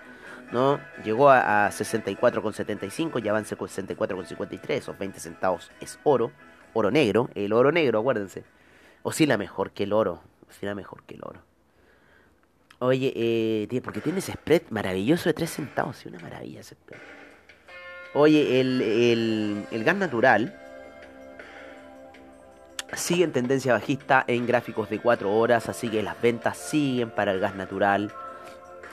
¿no? 0.53 0.79
Llegó 1.03 1.29
a, 1.29 1.65
a 1.65 1.69
64,75, 1.71 3.21
ya 3.21 3.31
avance 3.31 3.57
con 3.57 3.67
64,53, 3.67 4.69
esos 4.69 4.97
20 4.97 5.19
centavos 5.19 5.71
es 5.81 5.99
oro, 6.03 6.31
oro 6.73 6.89
negro, 6.89 7.29
el 7.35 7.51
oro 7.51 7.73
negro, 7.73 7.99
acuérdense. 7.99 8.45
Oscila 9.03 9.37
mejor 9.37 9.71
que 9.71 9.83
el 9.83 9.91
oro, 9.91 10.21
oscila 10.47 10.73
mejor 10.73 11.03
que 11.03 11.15
el 11.15 11.21
oro. 11.23 11.50
Oye, 12.83 13.13
eh, 13.15 13.81
porque 13.83 14.01
tiene 14.01 14.19
ese 14.19 14.31
spread 14.31 14.63
maravilloso 14.71 15.29
de 15.29 15.35
3 15.35 15.51
centavos, 15.51 15.97
sí, 15.97 16.09
una 16.09 16.17
maravilla 16.17 16.61
ese 16.61 16.73
spread. 16.73 16.99
Oye, 18.15 18.59
el, 18.59 19.67
el, 19.71 19.83
gas 19.83 19.95
natural 19.95 20.59
sigue 22.93 23.23
en 23.23 23.33
tendencia 23.33 23.73
bajista 23.73 24.23
en 24.25 24.47
gráficos 24.47 24.89
de 24.89 24.99
4 24.99 25.31
horas, 25.31 25.69
así 25.69 25.89
que 25.89 26.01
las 26.01 26.19
ventas 26.19 26.57
siguen 26.57 27.11
para 27.11 27.33
el 27.33 27.39
gas 27.39 27.53
natural. 27.53 28.11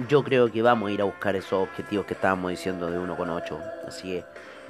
Yo 0.07 0.23
creo 0.23 0.53
que 0.53 0.61
vamos 0.61 0.91
a 0.91 0.93
ir 0.93 1.01
a 1.01 1.05
buscar 1.05 1.35
esos 1.35 1.55
objetivos 1.55 2.05
que 2.05 2.13
estábamos 2.13 2.51
diciendo 2.51 2.91
de 2.91 2.99
1,8. 2.99 3.59
Así 3.89 4.09
que 4.09 4.25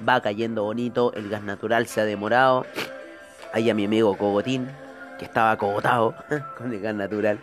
va 0.08 0.20
cayendo 0.20 0.62
bonito, 0.62 1.12
el 1.14 1.28
gas 1.28 1.42
natural 1.42 1.88
se 1.88 2.00
ha 2.00 2.04
demorado. 2.04 2.66
Ahí 3.52 3.68
a 3.68 3.74
mi 3.74 3.86
amigo 3.86 4.16
Cogotín, 4.16 4.68
que 5.18 5.24
estaba 5.24 5.56
cogotado 5.56 6.14
con 6.56 6.72
el 6.72 6.80
gas 6.80 6.94
natural. 6.94 7.40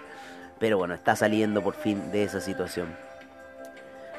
Pero 0.59 0.77
bueno, 0.77 0.93
está 0.93 1.15
saliendo 1.15 1.62
por 1.62 1.75
fin 1.75 2.12
de 2.12 2.24
esa 2.24 2.41
situación. 2.41 2.95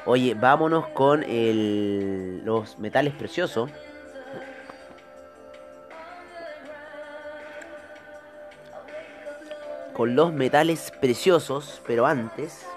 Oye, 0.05 0.35
vámonos 0.35 0.87
con 0.89 1.23
el, 1.23 2.43
los 2.45 2.77
metales 2.79 3.13
preciosos. 3.13 3.69
con 9.93 10.15
los 10.15 10.31
metales 10.31 10.91
preciosos, 11.01 11.81
pero 11.87 12.05
antes 12.05 12.67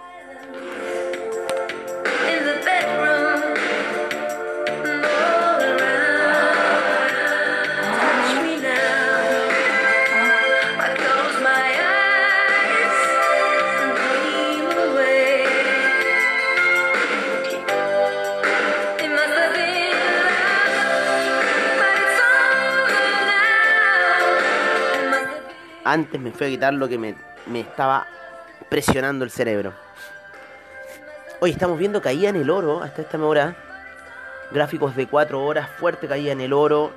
antes 25.93 26.21
me 26.21 26.31
fui 26.31 26.47
a 26.47 26.51
quitar 26.51 26.73
lo 26.73 26.89
que 26.89 26.99
me, 26.99 27.17
me 27.47 27.61
estaba 27.61 28.07
presionando 28.69 29.25
el 29.25 29.31
cerebro. 29.31 29.73
Hoy 31.41 31.51
estamos 31.51 31.79
viendo 31.79 32.01
caía 32.01 32.29
en 32.29 32.37
el 32.37 32.51
oro 32.51 32.83
hasta 32.83 33.03
esta 33.03 33.19
hora. 33.19 33.57
Gráficos 34.53 34.95
de 34.95 35.07
4 35.07 35.45
horas, 35.45 35.69
fuerte 35.79 36.07
caía 36.07 36.33
en 36.33 36.41
el 36.41 36.53
oro. 36.53 36.93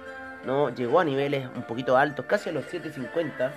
¿no? 0.45 0.69
Llegó 0.69 0.99
a 0.99 1.05
niveles 1.05 1.47
un 1.55 1.63
poquito 1.63 1.97
altos, 1.97 2.25
casi 2.27 2.49
a 2.49 2.51
los 2.51 2.65
750. 2.65 3.51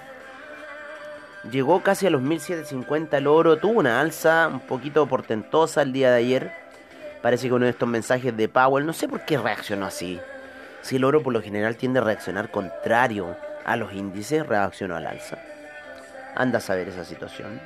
Llegó 1.50 1.82
casi 1.82 2.06
a 2.06 2.10
los 2.10 2.22
1750 2.22 3.18
el 3.18 3.26
oro. 3.26 3.58
Tuvo 3.58 3.80
una 3.80 4.00
alza 4.00 4.48
un 4.48 4.60
poquito 4.60 5.06
portentosa 5.06 5.82
el 5.82 5.92
día 5.92 6.10
de 6.10 6.16
ayer. 6.16 6.52
Parece 7.20 7.48
que 7.48 7.54
uno 7.54 7.66
de 7.66 7.72
estos 7.72 7.88
mensajes 7.88 8.34
de 8.36 8.48
Powell, 8.48 8.86
no 8.86 8.92
sé 8.92 9.08
por 9.08 9.24
qué 9.24 9.36
reaccionó 9.36 9.86
así. 9.86 10.20
Si 10.80 10.96
el 10.96 11.04
oro 11.04 11.22
por 11.22 11.32
lo 11.32 11.42
general 11.42 11.76
tiende 11.76 11.98
a 11.98 12.04
reaccionar 12.04 12.50
contrario 12.50 13.36
a 13.66 13.76
los 13.76 13.92
índices, 13.92 14.46
reaccionó 14.46 14.94
al 14.94 15.06
alza. 15.06 15.38
Anda 16.36 16.58
a 16.58 16.60
saber 16.60 16.88
esa 16.88 17.04
situación. 17.04 17.60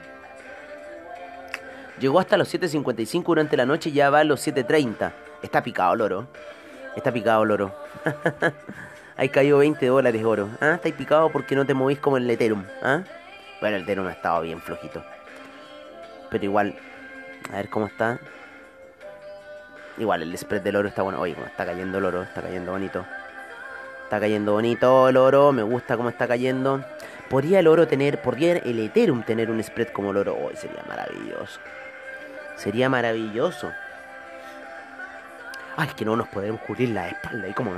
Llegó 1.99 2.19
hasta 2.19 2.38
los 2.38 2.52
7.55 2.52 3.23
durante 3.23 3.57
la 3.57 3.66
noche 3.66 3.90
y 3.90 3.92
ya 3.92 4.09
va 4.09 4.21
a 4.21 4.25
los 4.25 4.47
7.30. 4.47 5.12
Está 5.42 5.62
picado 5.62 5.92
el 5.92 6.00
oro. 6.00 6.26
Está 6.97 7.12
picado 7.12 7.42
el 7.42 7.50
oro. 7.50 7.75
Hay 9.19 9.28
caído 9.28 9.59
20 9.59 9.87
dólares 9.87 10.25
oro. 10.25 10.49
Ah, 10.62 10.78
está 10.83 10.90
picado 10.97 11.30
porque 11.30 11.54
no 11.54 11.66
te 11.66 11.75
movís 11.75 11.99
como 11.99 12.16
el 12.16 12.30
Ethereum. 12.30 12.64
¿Ah? 12.83 13.02
Bueno, 13.61 13.76
el 13.76 13.83
Ethereum 13.83 14.07
ha 14.07 14.12
estado 14.12 14.40
bien 14.40 14.62
flojito. 14.62 15.04
Pero 16.30 16.45
igual, 16.45 16.75
a 17.52 17.57
ver 17.57 17.69
cómo 17.69 17.87
está. 17.87 18.19
Igual 19.99 20.23
el 20.23 20.38
spread 20.38 20.62
del 20.62 20.76
oro 20.76 20.88
está 20.88 21.02
bueno. 21.02 21.21
Oye, 21.21 21.37
está 21.45 21.66
cayendo 21.66 21.99
el 21.99 22.07
oro, 22.07 22.23
está 22.23 22.40
cayendo 22.40 22.73
bonito. 22.73 23.04
Está 24.11 24.19
cayendo 24.19 24.55
bonito 24.55 25.09
el 25.09 25.17
oro, 25.17 25.52
me 25.52 25.62
gusta 25.62 25.97
cómo 25.97 26.09
está 26.09 26.26
cayendo. 26.26 26.85
¿Podría 27.29 27.61
el 27.61 27.69
oro 27.69 27.87
tener, 27.87 28.21
podría 28.21 28.55
el 28.55 28.81
Ethereum 28.81 29.23
tener 29.23 29.52
un 29.52 29.62
spread 29.62 29.90
como 29.90 30.11
el 30.11 30.17
oro? 30.17 30.35
Hoy 30.37 30.57
sería 30.57 30.83
maravilloso. 30.88 31.61
Sería 32.57 32.88
maravilloso. 32.88 33.71
Ay, 35.76 35.90
que 35.97 36.05
no 36.05 36.17
nos 36.17 36.26
podemos 36.26 36.61
cubrir 36.62 36.88
la 36.88 37.07
espalda. 37.07 37.47
Y 37.47 37.52
como... 37.52 37.71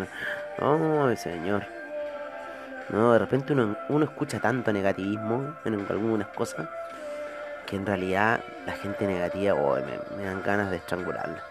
No, 0.58 1.14
señor. 1.16 1.64
No, 2.88 3.12
de 3.12 3.18
repente 3.18 3.52
uno, 3.52 3.76
uno 3.90 4.06
escucha 4.06 4.40
tanto 4.40 4.72
negativismo 4.72 5.56
en 5.66 5.84
algunas 5.90 6.28
cosas 6.28 6.66
que 7.66 7.76
en 7.76 7.84
realidad 7.84 8.40
la 8.64 8.72
gente 8.72 9.06
negativa, 9.06 9.52
oh, 9.52 9.76
me, 10.16 10.24
dan 10.24 10.42
ganas 10.42 10.70
de 10.70 10.78
estrangularla. 10.78 11.42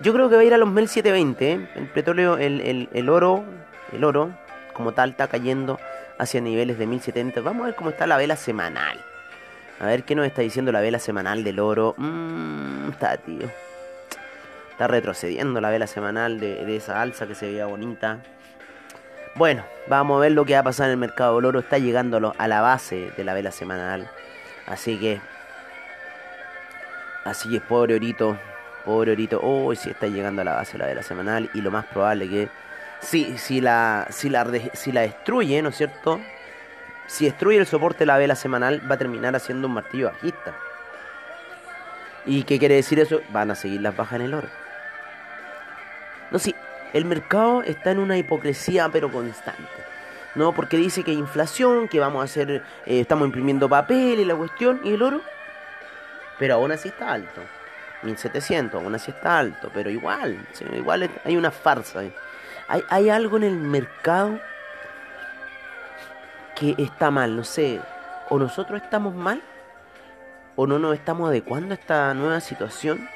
Yo 0.00 0.12
creo 0.12 0.28
que 0.28 0.34
va 0.34 0.40
a 0.40 0.44
ir 0.44 0.54
a 0.54 0.58
los 0.58 0.68
1720. 0.68 1.52
¿eh? 1.52 1.68
El 1.76 1.86
petróleo, 1.86 2.36
el, 2.36 2.60
el, 2.62 2.88
el 2.92 3.08
oro, 3.08 3.44
el 3.92 4.04
oro 4.04 4.30
como 4.72 4.92
tal 4.92 5.10
está 5.10 5.28
cayendo 5.28 5.78
hacia 6.18 6.40
niveles 6.40 6.78
de 6.78 6.86
1070. 6.86 7.40
Vamos 7.40 7.62
a 7.62 7.66
ver 7.66 7.74
cómo 7.74 7.90
está 7.90 8.06
la 8.06 8.16
vela 8.16 8.36
semanal. 8.36 8.98
A 9.78 9.86
ver 9.86 10.04
qué 10.04 10.14
nos 10.14 10.26
está 10.26 10.42
diciendo 10.42 10.72
la 10.72 10.80
vela 10.80 10.98
semanal 10.98 11.44
del 11.44 11.60
oro. 11.60 11.94
Mmm, 11.98 12.90
está, 12.90 13.16
tío. 13.18 13.50
Está 14.70 14.86
retrocediendo 14.86 15.60
la 15.60 15.70
vela 15.70 15.86
semanal 15.86 16.40
de, 16.40 16.76
esa 16.76 17.00
alza 17.00 17.26
que 17.26 17.34
se 17.34 17.46
veía 17.46 17.66
bonita. 17.66 18.18
Bueno, 19.34 19.64
vamos 19.86 20.18
a 20.18 20.20
ver 20.20 20.32
lo 20.32 20.44
que 20.44 20.54
va 20.54 20.60
a 20.60 20.64
pasar 20.64 20.86
en 20.86 20.92
el 20.92 20.96
mercado 20.98 21.36
del 21.36 21.46
oro. 21.46 21.60
Está 21.60 21.78
llegando 21.78 22.34
a, 22.36 22.48
la 22.48 22.60
base 22.60 23.10
de 23.16 23.24
la 23.24 23.34
vela 23.34 23.52
semanal. 23.52 24.10
Así 24.66 24.98
que. 24.98 25.20
Así 27.24 27.50
que 27.50 27.60
pobre 27.60 27.94
orito. 27.94 28.38
Pobre 28.84 29.12
orito. 29.12 29.40
Oh, 29.42 29.74
sí 29.74 29.90
está 29.90 30.06
llegando 30.06 30.42
a 30.42 30.44
la 30.44 30.54
base 30.54 30.72
de 30.72 30.78
la 30.78 30.86
vela 30.86 31.02
semanal. 31.02 31.50
Y 31.52 31.60
lo 31.60 31.70
más 31.70 31.84
probable 31.86 32.28
que. 32.28 32.48
Si, 33.00 33.38
si, 33.38 33.60
la, 33.60 34.06
si, 34.10 34.28
la, 34.30 34.46
si 34.74 34.92
la 34.92 35.02
destruye, 35.02 35.62
¿no 35.62 35.68
es 35.68 35.76
cierto? 35.76 36.20
Si 37.06 37.24
destruye 37.24 37.58
el 37.58 37.66
soporte 37.66 38.00
de 38.00 38.06
la 38.06 38.18
vela 38.18 38.34
semanal, 38.34 38.82
va 38.90 38.96
a 38.96 38.98
terminar 38.98 39.36
haciendo 39.36 39.68
un 39.68 39.74
martillo 39.74 40.10
bajista. 40.10 40.54
¿Y 42.24 42.42
qué 42.42 42.58
quiere 42.58 42.74
decir 42.74 42.98
eso? 42.98 43.20
Van 43.30 43.50
a 43.50 43.54
seguir 43.54 43.80
las 43.80 43.96
bajas 43.96 44.14
en 44.14 44.22
el 44.22 44.34
oro. 44.34 44.48
No, 46.30 46.38
sí, 46.40 46.54
el 46.92 47.04
mercado 47.04 47.62
está 47.62 47.92
en 47.92 48.00
una 48.00 48.18
hipocresía 48.18 48.88
pero 48.88 49.12
constante. 49.12 49.62
No, 50.34 50.52
porque 50.52 50.76
dice 50.76 51.02
que 51.02 51.12
hay 51.12 51.16
inflación, 51.16 51.88
que 51.88 52.00
vamos 52.00 52.20
a 52.20 52.24
hacer, 52.24 52.50
eh, 52.50 53.00
estamos 53.00 53.26
imprimiendo 53.26 53.68
papel 53.68 54.20
y 54.20 54.24
la 54.24 54.34
cuestión, 54.34 54.80
y 54.84 54.92
el 54.92 55.02
oro. 55.02 55.22
Pero 56.38 56.54
aún 56.54 56.72
así 56.72 56.88
está 56.88 57.12
alto. 57.12 57.40
1700, 58.02 58.82
aún 58.82 58.94
así 58.94 59.10
está 59.10 59.38
alto, 59.38 59.70
pero 59.72 59.88
igual, 59.88 60.38
igual 60.74 61.08
hay 61.24 61.36
una 61.36 61.50
farsa. 61.50 62.00
ahí. 62.00 62.12
Hay, 62.68 62.82
hay 62.88 63.10
algo 63.10 63.36
en 63.36 63.44
el 63.44 63.56
mercado 63.56 64.40
que 66.56 66.74
está 66.78 67.10
mal, 67.10 67.36
no 67.36 67.44
sé, 67.44 67.80
o 68.30 68.38
nosotros 68.38 68.82
estamos 68.82 69.14
mal, 69.14 69.42
o 70.56 70.66
no 70.66 70.78
nos 70.78 70.94
estamos 70.94 71.28
adecuando 71.28 71.74
a 71.74 71.78
esta 71.78 72.14
nueva 72.14 72.40
situación, 72.40 73.08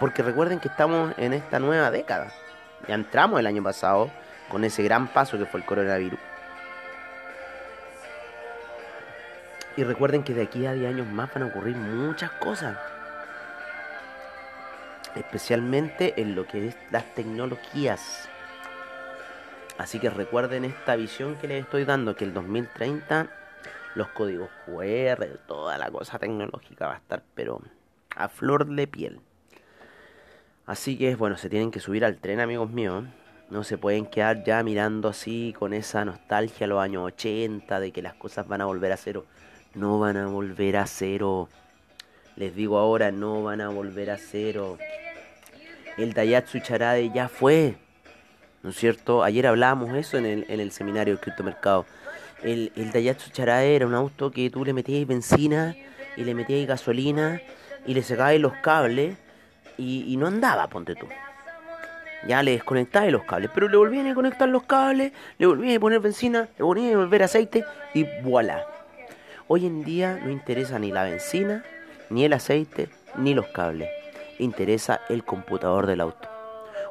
porque 0.00 0.22
recuerden 0.22 0.60
que 0.60 0.68
estamos 0.68 1.14
en 1.16 1.32
esta 1.32 1.58
nueva 1.60 1.90
década. 1.90 2.32
Ya 2.88 2.96
entramos 2.96 3.40
el 3.40 3.46
año 3.46 3.62
pasado 3.62 4.10
con 4.50 4.64
ese 4.64 4.82
gran 4.82 5.08
paso 5.08 5.38
que 5.38 5.46
fue 5.46 5.60
el 5.60 5.66
coronavirus. 5.66 6.18
Y 9.76 9.84
recuerden 9.84 10.22
que 10.22 10.34
de 10.34 10.42
aquí 10.42 10.66
a 10.66 10.72
10 10.72 10.94
años 10.94 11.06
más 11.06 11.32
van 11.32 11.44
a 11.44 11.46
ocurrir 11.46 11.76
muchas 11.76 12.30
cosas. 12.32 12.76
Especialmente 15.16 16.20
en 16.20 16.34
lo 16.34 16.46
que 16.46 16.68
es 16.68 16.76
las 16.90 17.04
tecnologías. 17.14 18.28
Así 19.78 19.98
que 19.98 20.10
recuerden 20.10 20.64
esta 20.64 20.96
visión 20.96 21.36
que 21.36 21.48
les 21.48 21.64
estoy 21.64 21.84
dando, 21.84 22.14
que 22.14 22.24
el 22.24 22.32
2030 22.32 23.28
los 23.94 24.08
códigos 24.08 24.50
QR, 24.66 25.24
toda 25.46 25.78
la 25.78 25.90
cosa 25.90 26.18
tecnológica 26.18 26.86
va 26.86 26.94
a 26.94 26.96
estar, 26.96 27.22
pero 27.34 27.60
a 28.16 28.28
flor 28.28 28.66
de 28.66 28.86
piel. 28.86 29.20
Así 30.66 30.96
que, 30.96 31.14
bueno, 31.14 31.36
se 31.36 31.48
tienen 31.48 31.70
que 31.70 31.80
subir 31.80 32.04
al 32.04 32.18
tren, 32.18 32.40
amigos 32.40 32.70
míos. 32.70 33.04
No 33.50 33.62
se 33.64 33.76
pueden 33.76 34.06
quedar 34.06 34.42
ya 34.44 34.62
mirando 34.62 35.08
así 35.08 35.54
con 35.58 35.74
esa 35.74 36.04
nostalgia 36.04 36.64
a 36.64 36.68
los 36.68 36.80
años 36.80 37.04
80 37.04 37.78
de 37.80 37.92
que 37.92 38.02
las 38.02 38.14
cosas 38.14 38.48
van 38.48 38.62
a 38.62 38.64
volver 38.64 38.90
a 38.90 38.96
cero. 38.96 39.26
No 39.74 39.98
van 39.98 40.16
a 40.16 40.26
volver 40.26 40.76
a 40.76 40.86
cero. 40.86 41.48
Les 42.36 42.54
digo 42.54 42.78
ahora, 42.78 43.12
no 43.12 43.42
van 43.42 43.60
a 43.60 43.68
volver 43.68 44.10
a 44.10 44.16
cero. 44.16 44.78
El 45.98 46.14
Daihatsu 46.14 46.60
Charade 46.60 47.10
ya 47.14 47.28
fue. 47.28 47.76
¿No 48.64 48.70
es 48.70 48.76
cierto? 48.76 49.22
Ayer 49.22 49.46
hablábamos 49.46 49.94
eso 49.94 50.16
en 50.16 50.24
el, 50.24 50.46
en 50.48 50.58
el 50.58 50.72
seminario 50.72 51.14
de 51.14 51.20
criptomercado. 51.20 51.84
El, 52.42 52.72
el 52.76 52.92
Daihatsu 52.92 53.30
Charade 53.30 53.76
era 53.76 53.86
un 53.86 53.94
auto 53.94 54.30
que 54.30 54.48
tú 54.48 54.64
le 54.64 54.72
metías 54.72 55.06
benzina 55.06 55.76
y 56.16 56.24
le 56.24 56.34
metías 56.34 56.66
gasolina 56.66 57.42
y 57.86 57.92
le 57.92 58.02
sacabas 58.02 58.38
los 58.38 58.54
cables 58.54 59.18
y, 59.76 60.06
y 60.08 60.16
no 60.16 60.28
andaba, 60.28 60.66
ponte 60.68 60.94
tú. 60.94 61.06
Ya 62.26 62.42
le 62.42 62.52
desconectabas 62.52 63.12
los 63.12 63.24
cables, 63.24 63.50
pero 63.52 63.68
le 63.68 63.76
volvían 63.76 64.06
a 64.06 64.14
conectar 64.14 64.48
los 64.48 64.62
cables, 64.62 65.12
le 65.36 65.46
volvían 65.46 65.76
a 65.76 65.80
poner 65.80 66.00
benzina, 66.00 66.48
le 66.56 66.64
volvían 66.64 66.94
a 66.94 66.96
volver 66.96 67.22
aceite 67.22 67.66
y 67.92 68.06
voilà. 68.22 68.64
Hoy 69.46 69.66
en 69.66 69.84
día 69.84 70.18
no 70.24 70.30
interesa 70.30 70.78
ni 70.78 70.90
la 70.90 71.04
benzina, 71.04 71.62
ni 72.08 72.24
el 72.24 72.32
aceite, 72.32 72.88
ni 73.18 73.34
los 73.34 73.46
cables. 73.48 73.90
Interesa 74.38 75.02
el 75.10 75.22
computador 75.22 75.86
del 75.86 76.00
auto. 76.00 76.33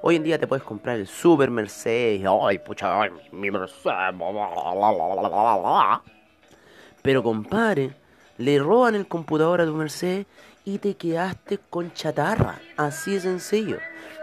Hoy 0.05 0.17
en 0.17 0.23
día 0.23 0.37
te 0.37 0.47
puedes 0.47 0.65
comprar 0.65 0.97
el 0.97 1.07
Super 1.07 1.49
Mercedes. 1.49 2.27
Ay, 2.41 2.59
pucha, 2.59 3.03
ay, 3.03 3.09
mi 3.31 3.49
Mercedes. 3.49 4.13
Pero 7.01 7.23
compadre, 7.23 7.95
le 8.37 8.59
roban 8.59 8.95
el 8.95 9.07
computador 9.07 9.61
a 9.61 9.65
tu 9.65 9.73
Mercedes 9.73 10.25
y 10.65 10.79
te 10.79 10.95
quedaste 10.95 11.57
con 11.69 11.93
chatarra. 11.93 12.59
Así 12.75 13.13
de 13.13 13.21
sencillo. 13.21 13.77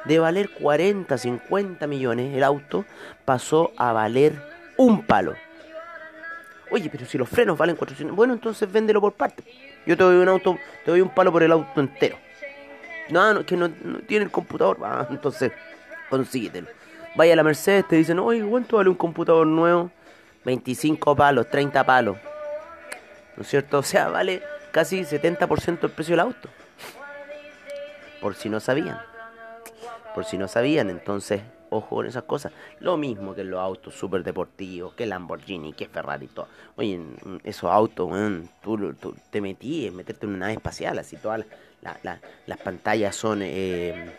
De 0.05 0.19
valer 0.19 0.51
40, 0.51 1.17
50 1.17 1.87
millones, 1.87 2.37
el 2.37 2.45
auto 2.45 2.85
pasó 3.25 3.73
a 3.79 3.95
valer 3.95 4.35
un 4.77 5.07
palo. 5.07 5.33
Oye, 6.71 6.91
pero 6.91 7.07
si 7.07 7.17
los 7.17 7.27
frenos 7.27 7.57
valen 7.57 7.77
400, 7.77 8.15
bueno, 8.15 8.35
entonces 8.35 8.71
véndelo 8.71 9.01
por 9.01 9.15
parte. 9.15 9.43
Yo 9.87 9.97
te 9.97 10.05
doy 10.05 10.17
un 10.17 10.29
auto, 10.29 10.59
te 10.85 10.91
doy 10.91 11.01
un 11.01 11.09
palo 11.09 11.33
por 11.33 11.43
el 11.43 11.53
auto 11.53 11.81
entero. 11.81 12.19
No, 13.11 13.35
no, 13.35 13.45
que 13.45 13.57
no, 13.57 13.71
tiene 14.07 14.25
el 14.25 14.31
computador. 14.31 14.79
Entonces, 15.11 15.53
consíguetelo. 16.11 16.69
Vaya 17.17 17.33
a 17.33 17.37
la 17.37 17.43
Mercedes, 17.43 17.89
te 17.89 17.97
dicen, 17.97 18.19
oye, 18.19 18.43
¿cuánto 18.45 18.77
vale 18.77 18.91
un 18.91 18.97
computador 18.97 19.47
nuevo? 19.47 19.91
25 20.45 21.17
palos, 21.17 21.49
30 21.49 21.85
palos. 21.85 22.17
¿no 23.37 23.43
es 23.43 23.49
cierto? 23.49 23.79
O 23.81 23.83
sea, 23.83 24.09
vale 24.09 24.43
casi 24.73 25.01
70% 25.05 25.79
el 25.85 25.91
precio 25.91 26.13
del 26.13 26.21
auto. 26.21 26.49
Por 28.21 28.35
si 28.35 28.49
no 28.49 28.61
sabían. 28.61 28.99
Por 30.15 30.25
si 30.25 30.37
no 30.37 30.47
sabían, 30.49 30.91
entonces, 30.91 31.41
ojo 31.71 31.97
con 31.97 32.07
esas 32.07 32.25
cosas. 32.25 32.53
Lo 32.81 32.97
mismo 32.97 33.35
que 33.35 33.45
los 33.45 33.61
autos 33.61 33.95
super 33.95 34.23
deportivos, 34.25 34.93
que 34.95 35.07
Lamborghini, 35.07 35.73
que 35.73 35.89
Ferrari, 35.89 36.27
todo. 36.27 36.49
Oye, 36.77 36.95
en 36.95 37.41
esos 37.45 37.71
autos, 37.71 38.11
tú, 38.63 38.95
te 39.31 39.41
metí 39.41 39.87
en 39.87 39.97
meterte 39.97 40.27
en 40.27 40.31
una 40.31 40.41
nave 40.41 40.55
espacial, 40.55 40.99
así 40.99 41.17
todas 41.17 41.39
las, 41.41 41.47
la- 41.83 41.99
la- 42.03 42.21
las 42.47 42.59
pantallas 42.59 43.15
son, 43.17 43.41
eh, 43.43 44.13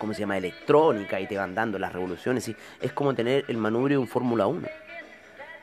¿cómo 0.00 0.14
se 0.14 0.20
llama? 0.20 0.38
Electrónica 0.38 1.20
y 1.20 1.26
te 1.26 1.36
van 1.36 1.54
dando 1.54 1.78
las 1.78 1.92
revoluciones. 1.92 2.48
Y 2.48 2.56
es 2.80 2.92
como 2.92 3.14
tener 3.14 3.44
el 3.46 3.58
manubrio 3.58 3.98
de 3.98 4.02
un 4.02 4.08
Fórmula 4.08 4.46
1. 4.46 4.66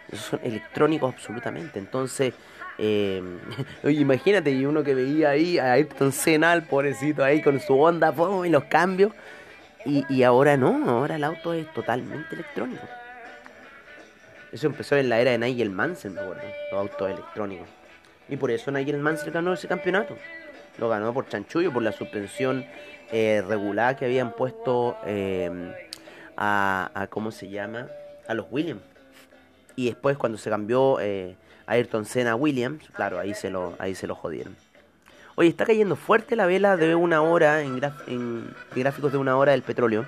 Esos 0.10 0.26
son 0.26 0.40
electrónicos 0.44 1.14
absolutamente. 1.14 1.80
Entonces, 1.80 2.34
eh, 2.78 3.22
imagínate, 3.84 4.52
y 4.52 4.66
uno 4.66 4.84
que 4.84 4.94
veía 4.94 5.32
ahí 5.32 5.58
a 5.58 5.74
Ayrton 5.74 6.14
Senna, 6.14 6.54
el 6.54 6.64
pobrecito 6.64 7.24
ahí 7.24 7.42
con 7.42 7.60
su 7.60 7.78
onda, 7.78 8.14
¡pum! 8.14 8.46
y 8.46 8.50
los 8.50 8.66
cambios. 8.66 9.12
Y, 9.86 10.06
y 10.08 10.24
ahora 10.24 10.56
no, 10.56 10.90
ahora 10.90 11.16
el 11.16 11.24
auto 11.24 11.54
es 11.54 11.72
totalmente 11.74 12.36
electrónico. 12.36 12.84
Eso 14.52 14.68
empezó 14.68 14.96
en 14.96 15.10
la 15.10 15.20
era 15.20 15.32
de 15.32 15.38
Nigel 15.40 15.72
Mansell, 15.72 16.12
me 16.12 16.22
acuerdo, 16.22 16.44
los 16.72 16.80
autos 16.80 17.10
electrónicos. 17.10 17.68
Y 18.30 18.38
por 18.38 18.52
eso 18.52 18.72
Nigel 18.72 18.98
Mansell 18.98 19.32
ganó 19.32 19.54
ese 19.54 19.68
campeonato. 19.68 20.16
Lo 20.78 20.90
ganó 20.90 21.14
por 21.14 21.28
chanchullo, 21.28 21.74
por 21.74 21.82
la 21.82 21.92
suspensión 21.92 22.66
eh, 23.12 23.44
regular 23.48 23.96
que 23.96 24.06
habían 24.06 24.34
puesto 24.34 24.98
eh, 25.06 25.50
a, 26.36 27.08
¿cómo 27.10 27.32
se 27.32 27.50
llama? 27.50 27.88
A 28.28 28.34
los 28.34 28.48
Williams. 28.52 28.82
Y 29.76 29.86
después 29.86 30.18
cuando 30.18 30.38
se 30.38 30.50
cambió 30.50 31.00
eh, 31.00 31.36
Ayrton 31.68 32.06
Senna 32.06 32.32
a 32.32 32.36
Williams, 32.36 32.84
claro, 32.94 33.20
ahí 33.20 33.34
se 33.34 33.50
lo, 33.50 33.76
ahí 33.80 33.96
se 33.96 34.08
lo 34.08 34.16
jodieron. 34.16 34.56
Oye, 35.36 35.50
está 35.50 35.66
cayendo 35.66 35.96
fuerte 35.96 36.36
la 36.36 36.48
vela 36.48 36.78
de 36.78 36.96
una 36.96 37.22
hora 37.22 37.62
en, 37.62 37.80
en 38.08 38.56
gráficos 38.76 39.12
de 39.12 39.20
una 39.20 39.38
hora 39.38 39.52
del 39.52 39.62
petróleo. 39.62 40.06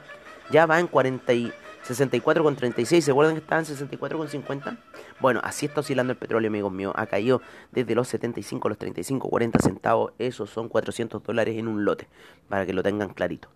Ya 0.49 0.65
va 0.65 0.79
en 0.79 0.87
40 0.87 1.33
y 1.33 1.53
64,36. 1.89 3.01
¿Se 3.01 3.11
acuerdan 3.11 3.35
que 3.35 3.41
estaba 3.41 3.61
en 3.61 3.65
64,50? 3.65 4.77
Bueno, 5.19 5.41
así 5.43 5.65
está 5.65 5.79
oscilando 5.81 6.13
el 6.13 6.17
petróleo, 6.17 6.49
amigos 6.49 6.71
míos. 6.71 6.93
Ha 6.95 7.07
caído 7.07 7.41
desde 7.71 7.95
los 7.95 8.07
75 8.07 8.67
a 8.67 8.69
los 8.69 8.77
35, 8.77 9.27
40 9.27 9.59
centavos. 9.59 10.13
Esos 10.19 10.49
son 10.49 10.69
400 10.69 11.23
dólares 11.23 11.57
en 11.57 11.67
un 11.67 11.85
lote, 11.85 12.07
para 12.47 12.65
que 12.65 12.73
lo 12.73 12.83
tengan 12.83 13.13
clarito. 13.13 13.49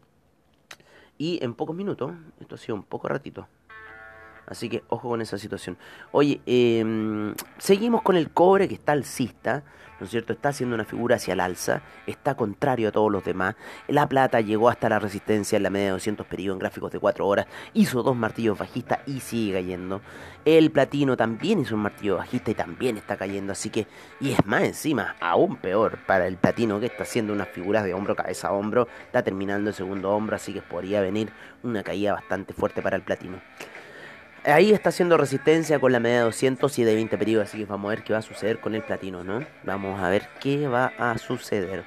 Y 1.17 1.43
en 1.43 1.53
pocos 1.53 1.75
minutos, 1.75 2.11
esto 2.39 2.55
ha 2.55 2.57
sido 2.57 2.75
un 2.75 2.83
poco 2.83 3.07
ratito. 3.07 3.47
Así 4.47 4.69
que 4.69 4.83
ojo 4.89 5.09
con 5.09 5.21
esa 5.21 5.37
situación. 5.37 5.77
Oye, 6.11 6.41
eh, 6.45 7.33
seguimos 7.57 8.01
con 8.01 8.15
el 8.15 8.31
cobre 8.31 8.67
que 8.67 8.75
está 8.75 8.91
alcista, 8.91 9.63
¿no 9.99 10.05
es 10.05 10.11
cierto? 10.11 10.33
Está 10.33 10.49
haciendo 10.49 10.75
una 10.75 10.85
figura 10.85 11.15
hacia 11.15 11.33
el 11.33 11.39
alza, 11.39 11.81
está 12.07 12.35
contrario 12.35 12.89
a 12.89 12.91
todos 12.91 13.11
los 13.11 13.23
demás. 13.23 13.55
La 13.87 14.07
plata 14.09 14.41
llegó 14.41 14.69
hasta 14.69 14.89
la 14.89 14.99
resistencia 14.99 15.55
en 15.55 15.63
la 15.63 15.69
media 15.69 15.85
de 15.87 15.91
200 15.91 16.25
periodos 16.25 16.55
en 16.55 16.59
gráficos 16.59 16.91
de 16.91 16.99
4 16.99 17.25
horas, 17.25 17.47
hizo 17.73 18.03
dos 18.03 18.15
martillos 18.15 18.57
bajistas 18.57 18.99
y 19.05 19.21
sigue 19.21 19.53
cayendo. 19.53 20.01
El 20.45 20.71
platino 20.71 21.15
también 21.15 21.59
hizo 21.59 21.75
un 21.75 21.83
martillo 21.83 22.17
bajista 22.17 22.51
y 22.51 22.53
también 22.53 22.97
está 22.97 23.15
cayendo, 23.15 23.53
así 23.53 23.69
que, 23.69 23.87
y 24.19 24.31
es 24.31 24.45
más 24.45 24.63
encima, 24.63 25.15
aún 25.21 25.55
peor 25.55 25.99
para 26.05 26.27
el 26.27 26.35
platino 26.35 26.81
que 26.81 26.87
está 26.87 27.03
haciendo 27.03 27.31
unas 27.31 27.47
figuras 27.47 27.85
de 27.85 27.93
hombro, 27.93 28.15
cabeza 28.15 28.49
a 28.49 28.51
hombro, 28.51 28.87
está 29.05 29.23
terminando 29.23 29.69
el 29.69 29.75
segundo 29.75 30.11
hombro, 30.11 30.35
así 30.35 30.53
que 30.53 30.61
podría 30.61 30.99
venir 30.99 31.31
una 31.63 31.81
caída 31.81 32.11
bastante 32.11 32.53
fuerte 32.53 32.81
para 32.81 32.97
el 32.97 33.03
platino. 33.03 33.39
Ahí 34.45 34.73
está 34.73 34.89
haciendo 34.89 35.15
resistencia 35.15 35.79
con 35.79 35.93
la 35.93 36.01
media 36.01 36.17
de 36.17 36.23
200 36.23 36.77
y 36.77 36.83
de 36.83 36.95
20 36.95 37.17
periodos, 37.17 37.47
así 37.47 37.59
que 37.59 37.65
vamos 37.65 37.87
a 37.87 37.95
ver 37.95 38.03
qué 38.03 38.11
va 38.11 38.19
a 38.19 38.23
suceder 38.23 38.59
con 38.59 38.75
el 38.75 38.83
platino, 38.83 39.23
¿no? 39.23 39.45
Vamos 39.63 40.01
a 40.01 40.09
ver 40.09 40.27
qué 40.41 40.67
va 40.67 40.91
a 40.97 41.17
suceder. 41.17 41.85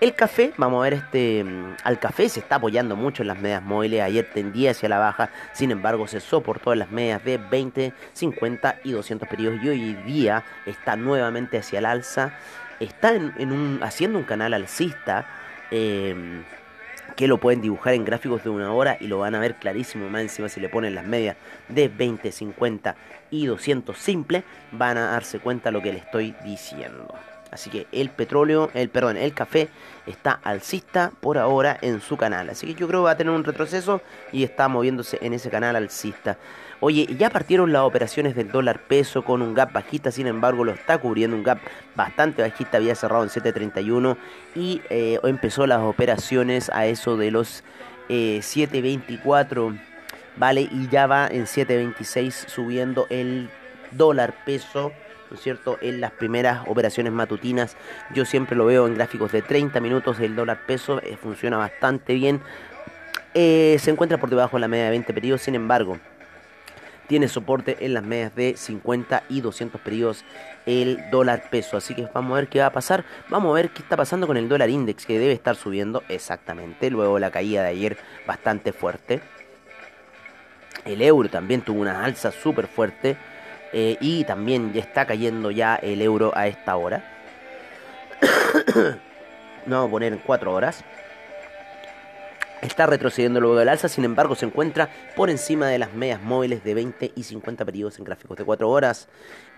El 0.00 0.14
café, 0.14 0.52
vamos 0.56 0.78
a 0.78 0.82
ver 0.84 0.94
este, 0.94 1.42
mm, 1.42 1.76
al 1.82 1.98
café 1.98 2.28
se 2.28 2.38
está 2.38 2.56
apoyando 2.56 2.94
mucho 2.94 3.22
en 3.22 3.28
las 3.28 3.40
medias 3.40 3.62
móviles, 3.62 4.02
ayer 4.02 4.30
tendía 4.32 4.70
hacia 4.70 4.88
la 4.88 4.98
baja, 4.98 5.30
sin 5.52 5.72
embargo 5.72 6.06
se 6.06 6.20
soportó 6.20 6.72
en 6.72 6.78
las 6.78 6.92
medias 6.92 7.24
de 7.24 7.38
20, 7.38 7.92
50 8.12 8.80
y 8.84 8.92
200 8.92 9.28
periodos 9.28 9.58
y 9.64 9.68
hoy 9.68 9.94
día 10.06 10.44
está 10.66 10.94
nuevamente 10.94 11.58
hacia 11.58 11.80
el 11.80 11.86
alza, 11.86 12.38
está 12.78 13.14
en, 13.14 13.50
un, 13.50 13.80
haciendo 13.82 14.18
un 14.18 14.24
canal 14.24 14.54
alcista, 14.54 15.26
eh, 15.72 16.14
que 17.16 17.28
lo 17.28 17.38
pueden 17.38 17.60
dibujar 17.60 17.94
en 17.94 18.04
gráficos 18.04 18.42
de 18.44 18.50
una 18.50 18.72
hora 18.72 18.96
y 19.00 19.06
lo 19.06 19.18
van 19.18 19.34
a 19.34 19.40
ver 19.40 19.56
clarísimo 19.56 20.08
más 20.08 20.22
encima 20.22 20.48
si 20.48 20.60
le 20.60 20.68
ponen 20.68 20.94
las 20.94 21.06
medias 21.06 21.36
de 21.68 21.88
20, 21.88 22.32
50 22.32 22.96
y 23.30 23.46
200 23.46 23.96
simple 23.96 24.44
van 24.72 24.98
a 24.98 25.12
darse 25.12 25.38
cuenta 25.38 25.70
lo 25.70 25.82
que 25.82 25.92
le 25.92 25.98
estoy 25.98 26.34
diciendo. 26.44 27.14
Así 27.54 27.70
que 27.70 27.86
el 27.92 28.10
petróleo, 28.10 28.70
el 28.74 28.88
perdón, 28.88 29.16
el 29.16 29.32
café 29.32 29.68
está 30.06 30.32
alcista 30.32 31.12
por 31.20 31.38
ahora 31.38 31.78
en 31.82 32.00
su 32.00 32.16
canal. 32.16 32.50
Así 32.50 32.66
que 32.66 32.74
yo 32.74 32.88
creo 32.88 33.00
que 33.00 33.04
va 33.04 33.10
a 33.12 33.16
tener 33.16 33.32
un 33.32 33.44
retroceso 33.44 34.00
y 34.32 34.42
está 34.42 34.66
moviéndose 34.66 35.18
en 35.22 35.34
ese 35.34 35.50
canal 35.50 35.76
alcista. 35.76 36.36
Oye, 36.86 37.06
ya 37.16 37.30
partieron 37.30 37.72
las 37.72 37.80
operaciones 37.80 38.36
del 38.36 38.52
dólar 38.52 38.78
peso 38.78 39.24
con 39.24 39.40
un 39.40 39.54
gap 39.54 39.72
bajista, 39.72 40.10
sin 40.10 40.26
embargo 40.26 40.64
lo 40.64 40.72
está 40.72 40.98
cubriendo 40.98 41.34
un 41.34 41.42
gap 41.42 41.58
bastante 41.96 42.42
bajista, 42.42 42.76
había 42.76 42.94
cerrado 42.94 43.22
en 43.22 43.30
7.31 43.30 44.18
y 44.54 44.82
eh, 44.90 45.18
empezó 45.22 45.66
las 45.66 45.80
operaciones 45.80 46.68
a 46.68 46.84
eso 46.84 47.16
de 47.16 47.30
los 47.30 47.64
eh, 48.10 48.40
7.24, 48.42 49.80
¿vale? 50.36 50.68
Y 50.70 50.88
ya 50.90 51.06
va 51.06 51.26
en 51.26 51.46
7.26 51.46 52.48
subiendo 52.48 53.06
el 53.08 53.48
dólar 53.92 54.34
peso. 54.44 54.92
¿no 55.30 55.36
es 55.36 55.42
cierto? 55.42 55.78
En 55.80 56.02
las 56.02 56.10
primeras 56.10 56.68
operaciones 56.68 57.14
matutinas, 57.14 57.78
yo 58.14 58.26
siempre 58.26 58.58
lo 58.58 58.66
veo 58.66 58.86
en 58.86 58.94
gráficos 58.94 59.32
de 59.32 59.40
30 59.40 59.80
minutos, 59.80 60.20
el 60.20 60.36
dólar 60.36 60.66
peso 60.66 61.00
eh, 61.00 61.16
funciona 61.16 61.56
bastante 61.56 62.12
bien. 62.12 62.42
Eh, 63.32 63.78
se 63.80 63.90
encuentra 63.90 64.18
por 64.18 64.28
debajo 64.28 64.58
de 64.58 64.60
la 64.60 64.68
media 64.68 64.84
de 64.84 64.90
20 64.90 65.14
periodos, 65.14 65.40
sin 65.40 65.54
embargo, 65.54 65.98
tiene 67.06 67.28
soporte 67.28 67.76
en 67.80 67.94
las 67.94 68.04
medias 68.04 68.34
de 68.34 68.56
50 68.56 69.24
y 69.28 69.40
200 69.40 69.80
periodos 69.80 70.24
el 70.66 71.10
dólar 71.10 71.50
peso. 71.50 71.76
Así 71.76 71.94
que 71.94 72.08
vamos 72.12 72.32
a 72.32 72.36
ver 72.36 72.48
qué 72.48 72.60
va 72.60 72.66
a 72.66 72.72
pasar. 72.72 73.04
Vamos 73.28 73.50
a 73.50 73.54
ver 73.54 73.70
qué 73.70 73.82
está 73.82 73.96
pasando 73.96 74.26
con 74.26 74.36
el 74.36 74.48
dólar 74.48 74.70
index 74.70 75.06
que 75.06 75.18
debe 75.18 75.32
estar 75.32 75.56
subiendo 75.56 76.02
exactamente. 76.08 76.90
Luego 76.90 77.18
la 77.18 77.30
caída 77.30 77.62
de 77.62 77.68
ayer 77.68 77.98
bastante 78.26 78.72
fuerte. 78.72 79.20
El 80.84 81.02
euro 81.02 81.28
también 81.28 81.62
tuvo 81.62 81.80
una 81.80 82.04
alza 82.04 82.30
súper 82.30 82.66
fuerte. 82.66 83.16
eh, 83.72 83.96
y 84.00 84.24
también 84.24 84.72
ya 84.72 84.80
está 84.80 85.04
cayendo 85.04 85.50
ya 85.50 85.74
el 85.76 86.00
euro 86.00 86.32
a 86.36 86.46
esta 86.46 86.76
hora. 86.76 87.02
no 89.66 89.76
vamos 89.76 89.88
a 89.88 89.90
poner 89.90 90.12
en 90.12 90.20
4 90.20 90.52
horas. 90.52 90.84
Está 92.64 92.86
retrocediendo 92.86 93.40
luego 93.40 93.56
del 93.56 93.68
alza, 93.68 93.90
sin 93.90 94.06
embargo 94.06 94.34
se 94.34 94.46
encuentra 94.46 94.88
por 95.16 95.28
encima 95.28 95.68
de 95.68 95.78
las 95.78 95.92
medias 95.92 96.22
móviles 96.22 96.64
de 96.64 96.72
20 96.72 97.12
y 97.14 97.22
50 97.22 97.62
periodos 97.62 97.98
en 97.98 98.06
gráficos 98.06 98.38
de 98.38 98.44
4 98.46 98.70
horas. 98.70 99.06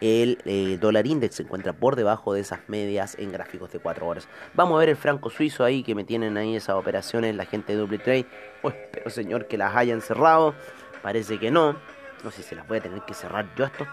El 0.00 0.38
eh, 0.44 0.76
dólar 0.80 1.06
index 1.06 1.36
se 1.36 1.44
encuentra 1.44 1.72
por 1.72 1.94
debajo 1.94 2.34
de 2.34 2.40
esas 2.40 2.68
medias 2.68 3.16
en 3.20 3.30
gráficos 3.30 3.70
de 3.70 3.78
4 3.78 4.04
horas. 4.04 4.26
Vamos 4.54 4.74
a 4.74 4.80
ver 4.80 4.88
el 4.88 4.96
franco 4.96 5.30
suizo 5.30 5.62
ahí 5.62 5.84
que 5.84 5.94
me 5.94 6.02
tienen 6.02 6.36
ahí 6.36 6.56
esas 6.56 6.74
operaciones, 6.74 7.36
la 7.36 7.44
gente 7.44 7.74
de 7.74 7.78
Double 7.78 7.98
Trade. 7.98 8.26
Pues 8.60 8.74
espero 8.74 9.08
señor 9.08 9.46
que 9.46 9.56
las 9.56 9.76
hayan 9.76 10.00
cerrado. 10.00 10.56
Parece 11.00 11.38
que 11.38 11.52
no. 11.52 11.76
No 12.24 12.32
sé 12.32 12.42
si 12.42 12.48
se 12.48 12.54
las 12.56 12.66
voy 12.66 12.78
a 12.78 12.80
tener 12.80 13.02
que 13.02 13.14
cerrar 13.14 13.54
yo 13.54 13.66
a 13.66 13.68
estos. 13.68 13.86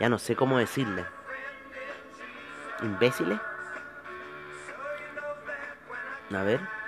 Ya 0.00 0.08
no 0.08 0.18
sé 0.18 0.34
cómo 0.34 0.58
decirle. 0.58 1.04
¿Imbéciles? 2.82 3.38
A 6.34 6.42
ver. 6.42 6.81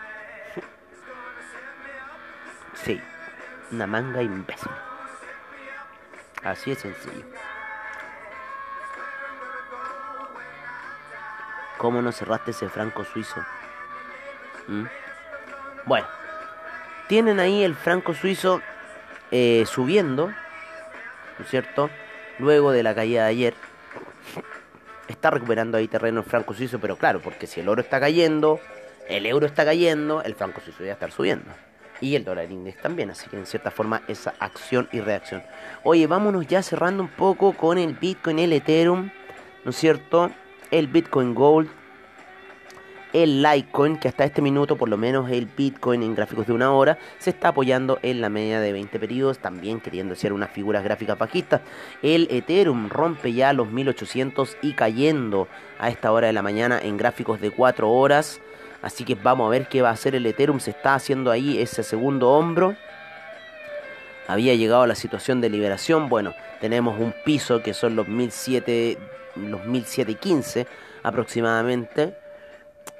Sí, 2.74 3.00
una 3.70 3.86
manga 3.86 4.22
imbécil. 4.22 4.70
Así 6.42 6.70
de 6.70 6.76
sencillo. 6.76 7.24
¿Cómo 11.78 12.02
no 12.02 12.12
cerraste 12.12 12.52
ese 12.52 12.68
franco 12.68 13.04
suizo? 13.04 13.44
¿Mm? 14.68 14.84
Bueno, 15.86 16.06
tienen 17.08 17.40
ahí 17.40 17.62
el 17.62 17.74
franco 17.74 18.14
suizo 18.14 18.62
eh, 19.30 19.64
subiendo, 19.66 20.28
¿no 20.28 21.44
es 21.44 21.50
cierto? 21.50 21.90
Luego 22.38 22.72
de 22.72 22.82
la 22.82 22.94
caída 22.94 23.24
de 23.24 23.28
ayer. 23.28 23.54
Está 25.08 25.30
recuperando 25.30 25.76
ahí 25.76 25.88
terreno 25.88 26.20
el 26.20 26.26
franco 26.26 26.54
suizo, 26.54 26.78
pero 26.78 26.96
claro, 26.96 27.20
porque 27.20 27.46
si 27.46 27.60
el 27.60 27.68
oro 27.68 27.82
está 27.82 28.00
cayendo, 28.00 28.60
el 29.08 29.26
euro 29.26 29.46
está 29.46 29.64
cayendo, 29.64 30.22
el 30.22 30.34
franco 30.34 30.60
suizo 30.60 30.84
ya 30.84 30.92
estar 30.92 31.10
subiendo. 31.10 31.50
Y 32.04 32.16
el 32.16 32.24
dólar 32.24 32.52
index 32.52 32.82
también, 32.82 33.08
así 33.08 33.30
que 33.30 33.38
en 33.38 33.46
cierta 33.46 33.70
forma 33.70 34.02
esa 34.08 34.34
acción 34.38 34.90
y 34.92 35.00
reacción. 35.00 35.42
Oye, 35.84 36.06
vámonos 36.06 36.46
ya 36.46 36.62
cerrando 36.62 37.02
un 37.02 37.08
poco 37.08 37.54
con 37.54 37.78
el 37.78 37.94
Bitcoin, 37.94 38.38
el 38.40 38.52
Ethereum, 38.52 39.08
¿no 39.64 39.70
es 39.70 39.76
cierto? 39.76 40.30
El 40.70 40.88
Bitcoin 40.88 41.34
Gold. 41.34 41.70
el 43.14 43.42
Litecoin, 43.42 43.96
que 43.96 44.08
hasta 44.08 44.24
este 44.24 44.42
minuto, 44.42 44.76
por 44.76 44.88
lo 44.88 44.98
menos 44.98 45.30
el 45.30 45.46
Bitcoin 45.46 46.02
en 46.02 46.16
gráficos 46.16 46.48
de 46.48 46.52
una 46.52 46.72
hora, 46.72 46.98
se 47.18 47.30
está 47.30 47.48
apoyando 47.48 48.00
en 48.02 48.20
la 48.20 48.28
media 48.28 48.60
de 48.60 48.72
20 48.72 48.98
periodos, 48.98 49.38
también 49.38 49.80
queriendo 49.80 50.16
ser 50.16 50.32
unas 50.32 50.50
figuras 50.50 50.82
gráficas 50.82 51.16
bajistas. 51.16 51.60
El 52.02 52.26
Ethereum 52.28 52.88
rompe 52.90 53.32
ya 53.32 53.52
los 53.52 53.70
1800 53.70 54.58
y 54.62 54.72
cayendo 54.72 55.46
a 55.78 55.90
esta 55.90 56.10
hora 56.10 56.26
de 56.26 56.32
la 56.32 56.42
mañana 56.42 56.80
en 56.82 56.96
gráficos 56.96 57.40
de 57.40 57.52
4 57.52 57.88
horas. 57.88 58.40
Así 58.84 59.02
que 59.04 59.14
vamos 59.14 59.46
a 59.46 59.50
ver 59.50 59.66
qué 59.66 59.80
va 59.80 59.88
a 59.88 59.92
hacer 59.92 60.14
el 60.14 60.26
Ethereum. 60.26 60.60
Se 60.60 60.70
está 60.70 60.94
haciendo 60.94 61.30
ahí 61.30 61.58
ese 61.58 61.82
segundo 61.82 62.28
hombro. 62.32 62.76
Había 64.28 64.54
llegado 64.54 64.82
a 64.82 64.86
la 64.86 64.94
situación 64.94 65.40
de 65.40 65.48
liberación. 65.48 66.10
Bueno, 66.10 66.34
tenemos 66.60 67.00
un 67.00 67.14
piso 67.24 67.62
que 67.62 67.72
son 67.72 67.96
los 67.96 68.06
1700, 68.08 69.02
los 69.36 69.64
1715 69.64 70.66
aproximadamente. 71.02 72.14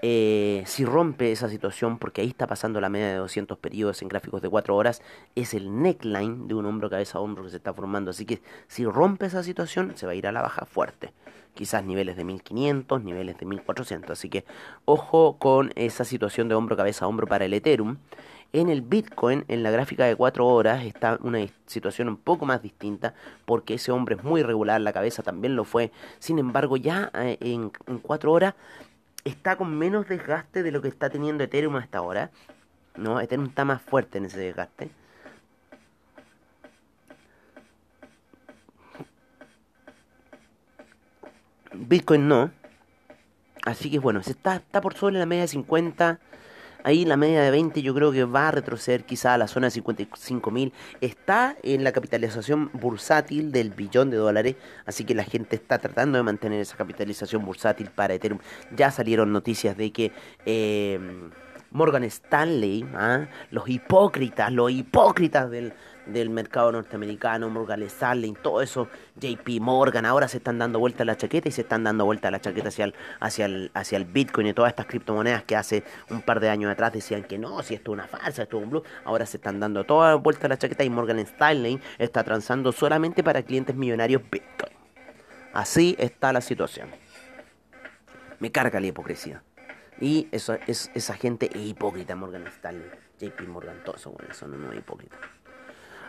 Eh, 0.06 0.62
si 0.66 0.84
rompe 0.84 1.32
esa 1.32 1.48
situación, 1.48 1.96
porque 1.96 2.20
ahí 2.20 2.28
está 2.28 2.46
pasando 2.46 2.78
la 2.78 2.90
media 2.90 3.08
de 3.08 3.14
200 3.14 3.56
periodos 3.56 4.02
en 4.02 4.08
gráficos 4.08 4.42
de 4.42 4.50
4 4.50 4.76
horas, 4.76 5.00
es 5.34 5.54
el 5.54 5.80
neckline 5.80 6.46
de 6.46 6.52
un 6.52 6.66
hombro 6.66 6.90
cabeza 6.90 7.16
a 7.16 7.22
hombro 7.22 7.42
que 7.42 7.48
se 7.48 7.56
está 7.56 7.72
formando. 7.72 8.10
Así 8.10 8.26
que 8.26 8.42
si 8.68 8.84
rompe 8.84 9.24
esa 9.24 9.42
situación, 9.42 9.92
se 9.96 10.04
va 10.04 10.12
a 10.12 10.14
ir 10.14 10.26
a 10.26 10.32
la 10.32 10.42
baja 10.42 10.66
fuerte. 10.66 11.14
Quizás 11.54 11.86
niveles 11.86 12.16
de 12.16 12.24
1500, 12.24 13.02
niveles 13.02 13.38
de 13.38 13.46
1400. 13.46 14.10
Así 14.10 14.28
que 14.28 14.44
ojo 14.84 15.38
con 15.38 15.72
esa 15.74 16.04
situación 16.04 16.50
de 16.50 16.54
hombro 16.54 16.76
cabeza 16.76 17.06
a 17.06 17.08
hombro 17.08 17.26
para 17.26 17.46
el 17.46 17.54
Ethereum. 17.54 17.96
En 18.52 18.68
el 18.68 18.82
Bitcoin, 18.82 19.46
en 19.48 19.62
la 19.62 19.70
gráfica 19.70 20.04
de 20.04 20.16
4 20.16 20.46
horas, 20.46 20.84
está 20.84 21.18
una 21.22 21.38
situación 21.64 22.10
un 22.10 22.18
poco 22.18 22.44
más 22.44 22.60
distinta 22.60 23.14
porque 23.46 23.74
ese 23.74 23.90
hombre 23.90 24.16
es 24.16 24.22
muy 24.22 24.42
regular, 24.42 24.82
la 24.82 24.92
cabeza 24.92 25.22
también 25.22 25.56
lo 25.56 25.64
fue. 25.64 25.92
Sin 26.18 26.38
embargo, 26.38 26.76
ya 26.76 27.10
eh, 27.14 27.38
en, 27.40 27.72
en 27.86 27.98
4 28.00 28.30
horas 28.30 28.54
está 29.24 29.56
con 29.56 29.76
menos 29.76 30.08
desgaste 30.08 30.62
de 30.62 30.70
lo 30.70 30.82
que 30.82 30.88
está 30.88 31.10
teniendo 31.10 31.44
Ethereum 31.44 31.76
hasta 31.76 31.98
ahora. 31.98 32.30
¿no? 32.96 33.20
Ethereum 33.20 33.48
está 33.48 33.64
más 33.64 33.82
fuerte 33.82 34.18
en 34.18 34.26
ese 34.26 34.38
desgaste. 34.38 34.90
Bitcoin 41.72 42.28
no. 42.28 42.50
Así 43.64 43.90
que 43.90 43.98
bueno, 43.98 44.22
se 44.22 44.32
está, 44.32 44.56
está 44.56 44.80
por 44.80 44.94
sobre 44.94 45.18
la 45.18 45.26
media 45.26 45.42
de 45.42 45.48
50. 45.48 46.20
Ahí 46.84 47.04
la 47.04 47.16
media 47.16 47.42
de 47.42 47.50
20 47.50 47.82
yo 47.82 47.94
creo 47.94 48.12
que 48.12 48.24
va 48.24 48.48
a 48.48 48.50
retroceder 48.50 49.04
quizá 49.04 49.34
a 49.34 49.38
la 49.38 49.48
zona 49.48 49.68
de 49.70 49.82
55.000. 49.82 50.72
Está 51.00 51.56
en 51.62 51.82
la 51.82 51.92
capitalización 51.92 52.70
bursátil 52.74 53.50
del 53.52 53.70
billón 53.70 54.10
de 54.10 54.18
dólares. 54.18 54.56
Así 54.86 55.04
que 55.04 55.14
la 55.14 55.24
gente 55.24 55.56
está 55.56 55.78
tratando 55.78 56.18
de 56.18 56.24
mantener 56.24 56.60
esa 56.60 56.76
capitalización 56.76 57.44
bursátil 57.44 57.90
para 57.90 58.14
Ethereum. 58.14 58.38
Ya 58.76 58.90
salieron 58.90 59.32
noticias 59.32 59.76
de 59.76 59.90
que... 59.90 60.12
Eh, 60.46 61.00
Morgan 61.70 62.04
Stanley, 62.04 62.86
¿ah? 62.94 63.26
los 63.50 63.68
hipócritas, 63.68 64.52
los 64.52 64.70
hipócritas 64.70 65.50
del, 65.50 65.72
del 66.06 66.30
mercado 66.30 66.72
norteamericano, 66.72 67.48
Morgan 67.48 67.82
Stanley, 67.84 68.34
todo 68.42 68.62
eso, 68.62 68.88
JP 69.16 69.60
Morgan, 69.60 70.06
ahora 70.06 70.28
se 70.28 70.38
están 70.38 70.58
dando 70.58 70.78
vuelta 70.78 71.04
la 71.04 71.16
chaqueta 71.16 71.48
y 71.48 71.52
se 71.52 71.62
están 71.62 71.84
dando 71.84 72.04
vuelta 72.04 72.30
la 72.30 72.40
chaqueta 72.40 72.68
hacia 72.68 72.86
el, 72.86 72.94
hacia 73.20 73.46
el, 73.46 73.70
hacia 73.74 73.96
el 73.96 74.04
Bitcoin 74.04 74.46
y 74.46 74.52
todas 74.52 74.70
estas 74.70 74.86
criptomonedas 74.86 75.44
que 75.44 75.56
hace 75.56 75.84
un 76.10 76.22
par 76.22 76.40
de 76.40 76.50
años 76.50 76.70
atrás 76.70 76.92
decían 76.92 77.24
que 77.24 77.38
no, 77.38 77.62
si 77.62 77.74
esto 77.74 77.92
es 77.92 77.94
una 77.94 78.06
farsa, 78.06 78.42
esto 78.42 78.58
es 78.58 78.64
un 78.64 78.70
blue, 78.70 78.82
ahora 79.04 79.26
se 79.26 79.38
están 79.38 79.60
dando 79.60 79.84
toda 79.84 80.14
vuelta 80.16 80.46
a 80.46 80.50
la 80.50 80.58
chaqueta 80.58 80.84
y 80.84 80.90
Morgan 80.90 81.18
Stanley 81.20 81.80
está 81.98 82.22
transando 82.24 82.72
solamente 82.72 83.22
para 83.22 83.42
clientes 83.42 83.74
millonarios 83.74 84.22
Bitcoin. 84.30 84.72
Así 85.52 85.94
está 85.98 86.32
la 86.32 86.40
situación. 86.40 86.88
Me 88.40 88.50
carga 88.50 88.80
la 88.80 88.88
hipocresía. 88.88 89.42
Y 90.00 90.28
eso, 90.32 90.58
es, 90.66 90.90
esa 90.94 91.14
gente 91.14 91.48
es 91.54 91.64
hipócrita, 91.64 92.16
Morgan 92.16 92.46
Stanley, 92.48 92.90
JP 93.20 93.48
Morgan, 93.48 93.82
todo 93.84 93.94
eso, 93.96 94.10
bueno, 94.10 94.32
eso 94.32 94.48
no, 94.48 94.56
no 94.56 94.72
es 94.72 94.78
hipócrita. 94.78 95.16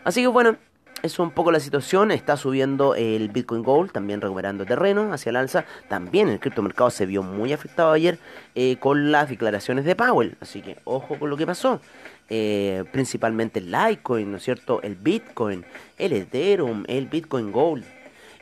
Así 0.05 0.21
que 0.21 0.27
bueno, 0.27 0.55
es 1.03 1.19
un 1.19 1.31
poco 1.31 1.51
la 1.51 1.59
situación. 1.59 2.11
Está 2.11 2.37
subiendo 2.37 2.95
el 2.95 3.27
Bitcoin 3.29 3.63
Gold, 3.63 3.91
también 3.91 4.21
recuperando 4.21 4.65
terreno 4.65 5.11
hacia 5.11 5.31
el 5.31 5.35
alza. 5.35 5.65
También 5.89 6.29
el 6.29 6.39
criptomercado 6.39 6.89
se 6.89 7.05
vio 7.05 7.21
muy 7.21 7.51
afectado 7.51 7.91
ayer 7.91 8.17
eh, 8.55 8.77
con 8.77 9.11
las 9.11 9.29
declaraciones 9.29 9.83
de 9.83 9.95
Powell. 9.95 10.37
Así 10.39 10.61
que 10.61 10.77
ojo 10.85 11.19
con 11.19 11.29
lo 11.29 11.35
que 11.35 11.45
pasó. 11.45 11.81
Eh, 12.29 12.85
principalmente 12.91 13.59
el 13.59 13.71
Litecoin, 13.71 14.31
¿no 14.31 14.37
es 14.37 14.43
cierto? 14.43 14.81
El 14.81 14.95
Bitcoin, 14.95 15.65
el 15.97 16.13
Ethereum, 16.13 16.85
el 16.87 17.07
Bitcoin 17.07 17.51
Gold. 17.51 17.83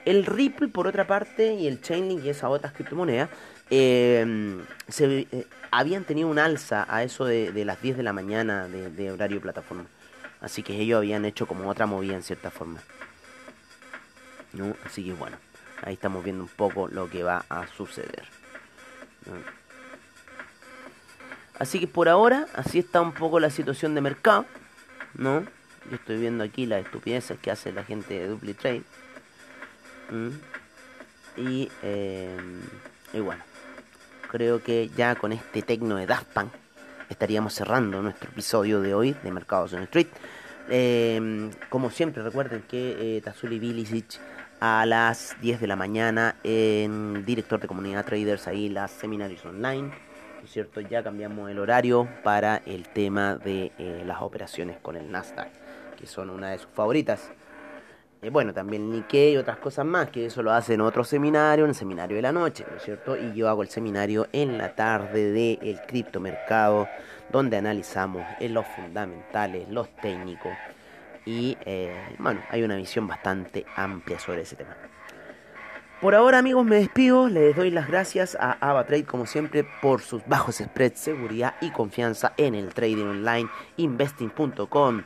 El 0.05 0.25
Ripple, 0.25 0.67
por 0.67 0.85
otra 0.85 1.07
parte, 1.07 1.53
y 1.53 1.65
el 1.65 1.81
Chainlink 1.81 2.25
y 2.25 2.29
esas 2.29 2.49
otras 2.49 2.73
criptomonedas 2.73 3.29
eh, 3.69 4.57
se, 4.89 5.27
habían 5.71 6.03
tenido 6.03 6.27
un 6.27 6.39
alza 6.39 6.85
a 6.87 7.03
eso 7.03 7.25
de, 7.25 7.51
de 7.51 7.65
las 7.65 7.81
10 7.81 7.97
de 7.97 8.03
la 8.03 8.13
mañana 8.13 8.67
de, 8.67 8.89
de, 8.89 9.11
horario 9.11 9.41
plataforma. 9.41 9.85
Así 10.43 10.61
que 10.61 10.79
ellos 10.79 10.97
habían 10.97 11.25
hecho 11.25 11.47
como 11.47 11.67
otra 11.67 11.87
movida 11.87 12.13
en 12.13 12.21
cierta 12.21 12.51
forma. 12.51 12.79
¿No? 14.51 14.75
Así 14.85 15.03
que 15.03 15.13
bueno, 15.13 15.37
ahí 15.81 15.93
estamos 15.93 16.23
viendo 16.23 16.43
un 16.43 16.49
poco 16.49 16.87
lo 16.87 17.09
que 17.09 17.23
va 17.23 17.45
a 17.49 17.65
suceder. 17.65 18.25
Así 21.57 21.79
que 21.79 21.87
por 21.87 22.09
ahora, 22.09 22.45
así 22.53 22.77
está 22.77 23.01
un 23.01 23.13
poco 23.13 23.39
la 23.39 23.49
situación 23.49 23.95
de 23.95 24.01
mercado. 24.01 24.45
¿No? 25.15 25.41
Yo 25.89 25.95
estoy 25.95 26.19
viendo 26.19 26.43
aquí 26.43 26.67
las 26.67 26.85
estupideces 26.85 27.39
que 27.39 27.49
hace 27.49 27.71
la 27.71 27.83
gente 27.83 28.13
de 28.13 28.27
DupliTrade. 28.27 28.83
¿Mm? 30.11 30.29
Y, 31.37 31.71
eh, 31.81 32.37
y 33.13 33.19
bueno 33.19 33.43
creo 34.33 34.63
que 34.63 34.89
ya 34.97 35.13
con 35.13 35.31
este 35.31 35.61
tecno 35.61 35.95
de 35.95 36.07
Daft 36.07 36.35
estaríamos 37.13 37.53
cerrando 37.53 38.01
nuestro 38.01 38.29
episodio 38.29 38.81
de 38.81 38.93
hoy 38.93 39.15
de 39.23 39.31
Mercados 39.31 39.73
on 39.73 39.83
Street. 39.83 40.07
Eh, 40.69 41.49
como 41.69 41.89
siempre, 41.89 42.23
recuerden 42.23 42.63
que 42.67 43.17
eh, 43.17 43.21
Tazuli 43.21 43.59
Bilicic 43.59 44.19
a 44.59 44.85
las 44.85 45.35
10 45.41 45.61
de 45.61 45.67
la 45.67 45.75
mañana 45.75 46.35
en 46.43 47.23
director 47.25 47.59
de 47.59 47.67
comunidad 47.67 48.05
traders, 48.05 48.47
ahí 48.47 48.69
las 48.69 48.91
seminarios 48.91 49.45
online. 49.45 49.89
¿no 49.89 50.45
es 50.45 50.51
cierto? 50.51 50.81
Ya 50.81 51.03
cambiamos 51.03 51.49
el 51.49 51.59
horario 51.59 52.07
para 52.23 52.57
el 52.65 52.87
tema 52.89 53.35
de 53.35 53.71
eh, 53.77 54.03
las 54.05 54.21
operaciones 54.21 54.77
con 54.81 54.95
el 54.95 55.09
Nasdaq, 55.09 55.49
que 55.97 56.07
son 56.07 56.29
una 56.29 56.49
de 56.49 56.57
sus 56.57 56.69
favoritas. 56.73 57.31
Eh, 58.23 58.29
bueno, 58.29 58.53
también 58.53 58.89
Nikkei 58.89 59.33
y 59.33 59.37
otras 59.37 59.57
cosas 59.57 59.85
más, 59.85 60.09
que 60.09 60.27
eso 60.27 60.41
lo 60.41 60.53
hacen 60.53 60.75
en 60.75 60.81
otro 60.81 61.03
seminario, 61.03 61.65
en 61.65 61.69
el 61.69 61.75
seminario 61.75 62.15
de 62.15 62.21
la 62.21 62.31
noche, 62.31 62.65
¿no 62.69 62.77
es 62.77 62.83
cierto? 62.83 63.17
Y 63.17 63.33
yo 63.33 63.49
hago 63.49 63.63
el 63.63 63.67
seminario 63.67 64.27
en 64.31 64.57
la 64.57 64.73
tarde 64.75 65.33
del 65.33 65.59
el 65.61 65.81
criptomercado, 65.81 66.87
donde 67.29 67.57
analizamos 67.57 68.25
eh, 68.39 68.47
los 68.47 68.65
fundamentales, 68.65 69.67
los 69.67 69.93
técnicos, 69.97 70.53
y 71.25 71.57
eh, 71.65 72.15
bueno, 72.17 72.41
hay 72.49 72.63
una 72.63 72.77
visión 72.77 73.07
bastante 73.07 73.65
amplia 73.75 74.17
sobre 74.19 74.43
ese 74.43 74.55
tema. 74.55 74.73
Por 75.99 76.15
ahora 76.15 76.37
amigos 76.37 76.65
me 76.65 76.77
despido, 76.77 77.27
les 77.27 77.55
doy 77.55 77.71
las 77.71 77.87
gracias 77.89 78.37
a 78.39 78.57
AvaTrade 78.61 79.05
como 79.05 79.25
siempre 79.25 79.65
por 79.81 80.01
sus 80.01 80.25
bajos 80.25 80.55
spreads, 80.55 80.99
seguridad 80.99 81.55
y 81.59 81.71
confianza 81.71 82.33
en 82.37 82.55
el 82.55 82.73
trading 82.73 83.05
online, 83.05 83.49
investing.com 83.77 85.03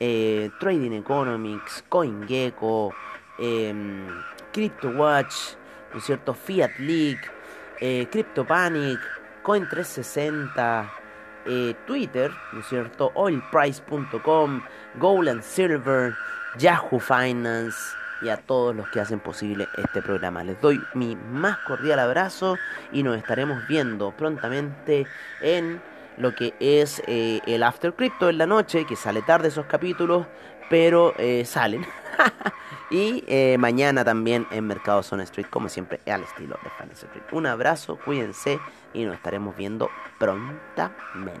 eh, 0.00 0.50
Trading 0.58 0.92
Economics, 0.92 1.84
CoinGecko, 1.88 2.92
eh, 3.38 3.74
CryptoWatch, 4.52 5.34
¿no 5.94 6.00
cierto? 6.00 6.34
Fiat 6.34 6.78
League, 6.78 7.20
eh, 7.80 8.08
CryptoPanic, 8.10 8.98
Coin360, 9.44 10.90
eh, 11.46 11.74
Twitter, 11.86 12.30
¿no 12.52 12.62
cierto? 12.62 13.12
OilPrice.com, 13.14 14.62
Gold 14.98 15.28
and 15.28 15.42
Silver, 15.42 16.14
Yahoo 16.58 16.98
Finance 16.98 17.76
y 18.22 18.28
a 18.28 18.36
todos 18.36 18.76
los 18.76 18.88
que 18.90 19.00
hacen 19.00 19.20
posible 19.20 19.68
este 19.78 20.02
programa. 20.02 20.44
Les 20.44 20.60
doy 20.60 20.80
mi 20.94 21.16
más 21.16 21.58
cordial 21.58 21.98
abrazo 21.98 22.56
y 22.92 23.02
nos 23.02 23.16
estaremos 23.16 23.66
viendo 23.66 24.10
prontamente 24.12 25.06
en 25.40 25.80
lo 26.20 26.34
que 26.34 26.54
es 26.60 27.02
eh, 27.06 27.40
el 27.46 27.62
After 27.62 27.94
Crypto 27.94 28.28
en 28.28 28.38
la 28.38 28.46
noche, 28.46 28.84
que 28.84 28.94
sale 28.94 29.22
tarde 29.22 29.48
esos 29.48 29.66
capítulos, 29.66 30.26
pero 30.68 31.14
eh, 31.18 31.44
salen. 31.44 31.84
y 32.90 33.24
eh, 33.26 33.56
mañana 33.58 34.04
también 34.04 34.46
en 34.50 34.66
Mercado 34.66 35.02
Zone 35.02 35.24
Street, 35.24 35.46
como 35.48 35.68
siempre, 35.68 36.00
al 36.06 36.22
estilo 36.22 36.58
de 36.62 36.70
Finance 36.70 37.06
Street. 37.06 37.24
Un 37.32 37.46
abrazo, 37.46 37.98
cuídense 38.04 38.60
y 38.92 39.04
nos 39.04 39.14
estaremos 39.14 39.56
viendo 39.56 39.90
prontamente. 40.18 41.40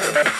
Thank 0.00 0.38